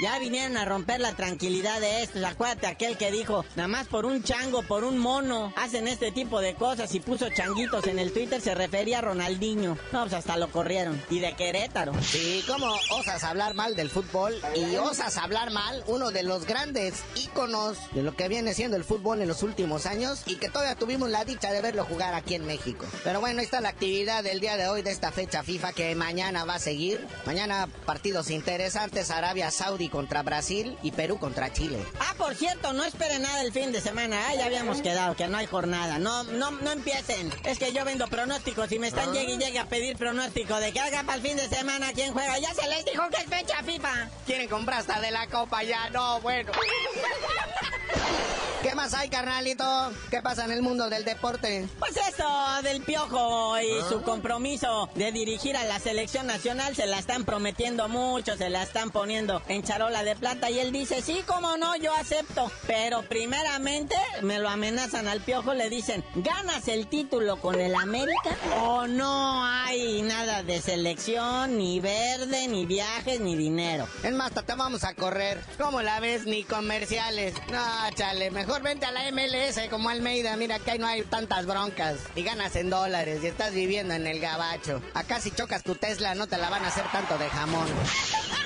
Ya 0.01 0.19
vinieron 0.19 0.57
a 0.57 0.65
romper 0.65 0.99
la 0.99 1.13
tranquilidad 1.13 1.79
de 1.79 2.03
estos. 2.03 2.23
Acuérdate 2.23 2.67
aquel 2.67 2.97
que 2.97 3.11
dijo, 3.11 3.45
nada 3.55 3.67
más 3.67 3.87
por 3.87 4.05
un 4.05 4.23
chango, 4.23 4.63
por 4.63 4.83
un 4.83 4.97
mono, 4.97 5.53
hacen 5.55 5.87
este 5.87 6.11
tipo 6.11 6.41
de 6.41 6.55
cosas 6.55 6.93
y 6.93 6.99
puso 6.99 7.29
changuitos 7.29 7.87
en 7.87 7.99
el 7.99 8.11
Twitter, 8.11 8.41
se 8.41 8.53
refería 8.53 8.99
a 8.99 9.01
Ronaldinho. 9.01 9.77
No, 9.93 10.01
pues 10.01 10.13
hasta 10.13 10.37
lo 10.37 10.49
corrieron. 10.49 10.99
Y 11.11 11.19
de 11.19 11.35
Querétaro. 11.35 11.93
Sí, 12.01 12.43
¿cómo 12.47 12.65
osas 12.89 13.23
hablar 13.23 13.53
mal 13.53 13.75
del 13.75 13.91
fútbol? 13.91 14.33
Y 14.55 14.75
osas 14.77 15.17
hablar 15.17 15.51
mal 15.51 15.83
uno 15.85 16.09
de 16.09 16.23
los 16.23 16.47
grandes 16.47 17.03
íconos 17.13 17.77
de 17.91 18.01
lo 18.01 18.15
que 18.15 18.27
viene 18.27 18.55
siendo 18.55 18.75
el 18.75 18.83
fútbol 18.83 19.21
en 19.21 19.27
los 19.27 19.43
últimos 19.43 19.85
años 19.85 20.23
y 20.25 20.37
que 20.37 20.49
todavía 20.49 20.73
tuvimos 20.73 21.11
la 21.11 21.25
dicha 21.25 21.51
de 21.51 21.61
verlo 21.61 21.85
jugar 21.85 22.15
aquí 22.15 22.33
en 22.33 22.47
México. 22.47 22.87
Pero 23.03 23.19
bueno, 23.19 23.37
ahí 23.39 23.45
está 23.45 23.61
la 23.61 23.69
actividad 23.69 24.23
del 24.23 24.39
día 24.39 24.57
de 24.57 24.67
hoy 24.67 24.81
de 24.81 24.89
esta 24.89 25.11
fecha 25.11 25.43
FIFA 25.43 25.73
que 25.73 25.93
mañana 25.93 26.43
va 26.43 26.55
a 26.55 26.59
seguir. 26.59 27.07
Mañana 27.27 27.69
partidos 27.85 28.31
interesantes, 28.31 29.11
Arabia 29.11 29.51
Saudí 29.51 29.89
contra 29.89 30.23
Brasil 30.23 30.75
y 30.81 30.89
Perú 30.89 31.19
contra 31.19 31.53
Chile. 31.53 31.77
Ah, 31.99 32.15
por 32.17 32.33
cierto, 32.33 32.73
no 32.73 32.83
esperen 32.83 33.21
nada 33.21 33.43
el 33.43 33.51
fin 33.51 33.71
de 33.71 33.79
semana. 33.79 34.19
Ah, 34.27 34.33
ya 34.33 34.45
habíamos 34.47 34.81
quedado 34.81 35.15
que 35.15 35.27
no 35.27 35.37
hay 35.37 35.45
jornada. 35.45 35.99
No, 35.99 36.23
no, 36.23 36.49
no 36.49 36.71
empiecen. 36.71 37.31
Es 37.43 37.59
que 37.59 37.73
yo 37.73 37.85
vendo 37.85 38.07
pronósticos 38.07 38.71
y 38.71 38.79
me 38.79 38.87
están 38.87 39.09
ah. 39.09 39.13
llegue 39.13 39.33
y 39.33 39.37
llegue 39.37 39.59
a 39.59 39.65
pedir 39.65 39.82
pronóstico 39.97 40.55
de 40.59 40.71
que 40.71 40.79
haga 40.79 41.03
para 41.03 41.17
el 41.17 41.21
fin 41.21 41.37
de 41.37 41.47
semana 41.47 41.91
quién 41.93 42.13
juega. 42.13 42.37
Ya 42.39 42.53
se 42.53 42.67
les 42.69 42.85
dijo 42.85 43.03
que 43.09 43.17
es 43.17 43.25
fecha 43.25 43.61
FIFA. 43.63 44.09
Quieren 44.25 44.47
comprar 44.47 44.79
hasta 44.79 44.99
de 45.01 45.11
la 45.11 45.27
copa 45.27 45.63
ya. 45.63 45.89
No, 45.89 46.21
bueno. 46.21 46.51
¿Qué 48.63 48.75
más 48.75 48.93
hay, 48.93 49.09
carnalito? 49.09 49.65
¿Qué 50.09 50.21
pasa 50.21 50.45
en 50.45 50.51
el 50.51 50.61
mundo 50.61 50.89
del 50.89 51.03
deporte? 51.03 51.67
Pues 51.79 51.97
eso 51.97 52.61
del 52.63 52.81
piojo 52.81 53.59
y 53.59 53.79
ah. 53.81 53.85
su 53.89 54.01
compromiso 54.03 54.89
de 54.95 55.11
dirigir 55.11 55.57
a 55.57 55.65
la 55.65 55.79
selección 55.79 56.27
nacional 56.27 56.73
se 56.73 56.85
la 56.85 56.97
están 56.97 57.25
prometiendo 57.25 57.89
mucho, 57.89 58.37
se 58.37 58.49
la 58.49 58.63
están 58.63 58.89
poniendo 58.89 59.41
en 59.49 59.63
charola 59.63 60.03
de 60.03 60.15
plata 60.15 60.49
y 60.49 60.59
él 60.59 60.71
dice, 60.71 61.01
sí, 61.01 61.23
cómo 61.27 61.57
no, 61.57 61.75
yo 61.75 61.93
acepto. 61.93 62.49
Pero 62.65 63.01
primeramente 63.01 63.95
me 64.21 64.39
lo 64.39 64.47
amenazan 64.47 65.09
al 65.09 65.19
piojo, 65.19 65.53
le 65.53 65.69
dicen, 65.69 66.01
¿ganas 66.15 66.69
el 66.69 66.87
título 66.87 67.41
con 67.41 67.59
el 67.59 67.75
América 67.75 68.37
o 68.61 68.87
no 68.87 69.43
hay 69.45 69.72
nada 70.01 70.43
de 70.43 70.61
selección, 70.61 71.57
ni 71.57 71.79
verde, 71.79 72.47
ni 72.47 72.65
viajes, 72.65 73.19
ni 73.19 73.35
dinero? 73.35 73.87
Es 74.03 74.13
más, 74.13 74.31
te 74.31 74.55
vamos 74.55 74.83
a 74.83 74.93
correr. 74.93 75.41
¿Cómo 75.57 75.81
la 75.81 75.99
ves? 75.99 76.25
Ni 76.25 76.43
comerciales. 76.43 77.33
No, 77.51 77.95
chale, 77.95 78.29
mejor 78.31 78.61
vente 78.61 78.85
a 78.85 78.91
la 78.91 79.11
MLS 79.11 79.59
como 79.69 79.89
Almeida. 79.89 80.35
Mira, 80.37 80.59
que 80.59 80.71
ahí 80.71 80.79
no 80.79 80.87
hay 80.87 81.01
tantas 81.03 81.45
broncas. 81.45 81.97
Y 82.15 82.23
ganas 82.23 82.55
en 82.55 82.69
dólares 82.69 83.21
y 83.23 83.27
estás 83.27 83.53
viviendo 83.53 83.93
en 83.93 84.05
el 84.05 84.19
gabacho. 84.19 84.81
Acá 84.93 85.19
si 85.19 85.31
chocas 85.31 85.63
tu 85.63 85.75
Tesla 85.75 86.13
no 86.13 86.27
te 86.27 86.37
la 86.37 86.49
van 86.49 86.63
a 86.63 86.67
hacer 86.67 86.85
tanto 86.91 87.17
de 87.17 87.29
jamón. 87.29 87.67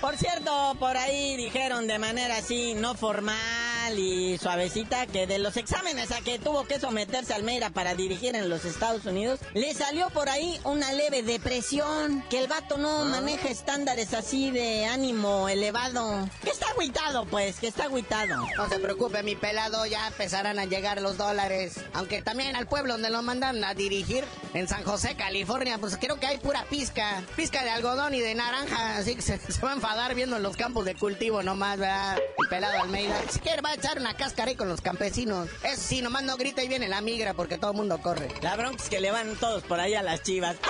Por 0.00 0.16
cierto, 0.16 0.76
por 0.78 0.96
ahí 0.96 1.36
dijeron 1.36 1.88
de 1.88 1.98
manera 1.98 2.36
así, 2.36 2.74
no 2.74 2.94
formal 2.94 3.98
y 3.98 4.38
suavecita 4.38 5.06
que 5.06 5.26
de 5.26 5.38
los 5.38 5.56
exámenes 5.56 6.12
a 6.12 6.20
que 6.20 6.38
tuvo 6.38 6.64
que 6.64 6.78
someterse 6.78 7.34
Almeida 7.34 7.70
para 7.70 7.94
dirigir 7.94 8.36
en 8.36 8.48
los 8.48 8.64
Estados 8.64 9.06
Unidos, 9.06 9.40
le 9.54 9.74
salió 9.74 10.08
por 10.10 10.28
ahí 10.28 10.60
una 10.62 10.92
leve 10.92 11.22
depresión, 11.22 12.22
que 12.30 12.38
el 12.38 12.46
vato 12.46 12.78
no 12.78 13.02
ah. 13.02 13.04
maneja 13.06 13.48
estándares 13.48 14.14
así 14.14 14.50
de 14.52 14.86
ánimo 14.86 15.48
elevado. 15.48 16.28
Que 16.44 16.50
está 16.50 16.68
agüitado, 16.70 17.24
pues, 17.26 17.58
que 17.58 17.66
está 17.66 17.84
agüitado. 17.84 18.46
No 18.56 18.68
se 18.68 18.78
preocupe, 18.78 19.22
mi 19.24 19.34
pelado, 19.34 19.84
ya 19.86 20.06
empezarán 20.06 20.58
a 20.58 20.66
llegar 20.66 21.00
los 21.00 21.16
dólares. 21.16 21.80
Aunque 21.94 22.22
también 22.22 22.54
al 22.54 22.68
pueblo 22.68 22.94
donde 22.94 23.10
lo 23.10 23.22
mandan 23.22 23.64
a 23.64 23.74
dirigir, 23.74 24.24
en 24.54 24.68
San 24.68 24.84
José, 24.84 25.14
California, 25.16 25.78
pues 25.78 25.96
creo 25.96 26.18
que 26.18 26.26
hay 26.26 26.38
pura 26.38 26.64
pizca. 26.64 27.22
Pizca 27.36 27.62
de 27.64 27.70
algodón 27.70 28.14
y 28.14 28.20
de 28.20 28.34
naranja, 28.34 28.96
así 28.96 29.14
que 29.14 29.22
se, 29.22 29.38
va 29.62 29.72
a 29.72 29.74
enfadar 29.88 30.14
viendo 30.14 30.38
los 30.38 30.54
campos 30.54 30.84
de 30.84 30.94
cultivo 30.94 31.42
nomás, 31.42 31.78
¿verdad? 31.78 32.18
El 32.18 32.48
pelado 32.50 32.82
Almeida. 32.82 33.16
Si 33.30 33.40
quiere, 33.40 33.62
va 33.62 33.72
echar 33.72 33.98
una 33.98 34.14
cáscara 34.14 34.50
ahí 34.50 34.54
con 34.54 34.68
los 34.68 34.82
campesinos. 34.82 35.48
Eso 35.62 35.80
sí, 35.80 36.02
nomás 36.02 36.24
no 36.24 36.36
grita 36.36 36.62
y 36.62 36.68
viene 36.68 36.88
la 36.88 37.00
migra 37.00 37.32
porque 37.32 37.56
todo 37.56 37.70
el 37.70 37.78
mundo 37.78 37.98
corre. 38.02 38.28
La 38.42 38.54
bronca 38.54 38.82
es 38.82 38.90
que 38.90 39.00
le 39.00 39.10
van 39.10 39.36
todos 39.36 39.62
por 39.62 39.80
ahí 39.80 39.94
a 39.94 40.02
las 40.02 40.22
chivas. 40.22 40.56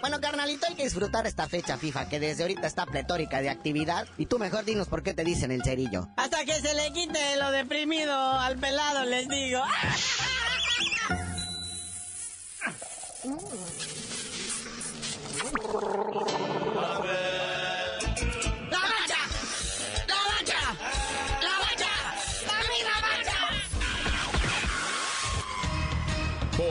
Bueno, 0.00 0.20
carnalito, 0.20 0.66
hay 0.66 0.74
que 0.74 0.84
disfrutar 0.84 1.26
esta 1.26 1.48
fecha 1.48 1.78
FIFA 1.78 2.10
que 2.10 2.20
desde 2.20 2.42
ahorita 2.42 2.66
está 2.66 2.84
pletórica 2.84 3.40
de 3.40 3.48
actividad. 3.48 4.06
Y 4.18 4.26
tú 4.26 4.38
mejor 4.38 4.66
dinos 4.66 4.86
por 4.86 5.02
qué 5.02 5.14
te 5.14 5.24
dicen 5.24 5.50
el 5.50 5.62
cerillo. 5.62 6.08
Hasta 6.18 6.44
que 6.44 6.60
se 6.60 6.74
le 6.74 6.92
quite 6.92 7.38
lo 7.38 7.50
deprimido 7.50 8.14
al 8.14 8.58
pelado, 8.58 9.06
les 9.06 9.26
digo. 9.30 9.62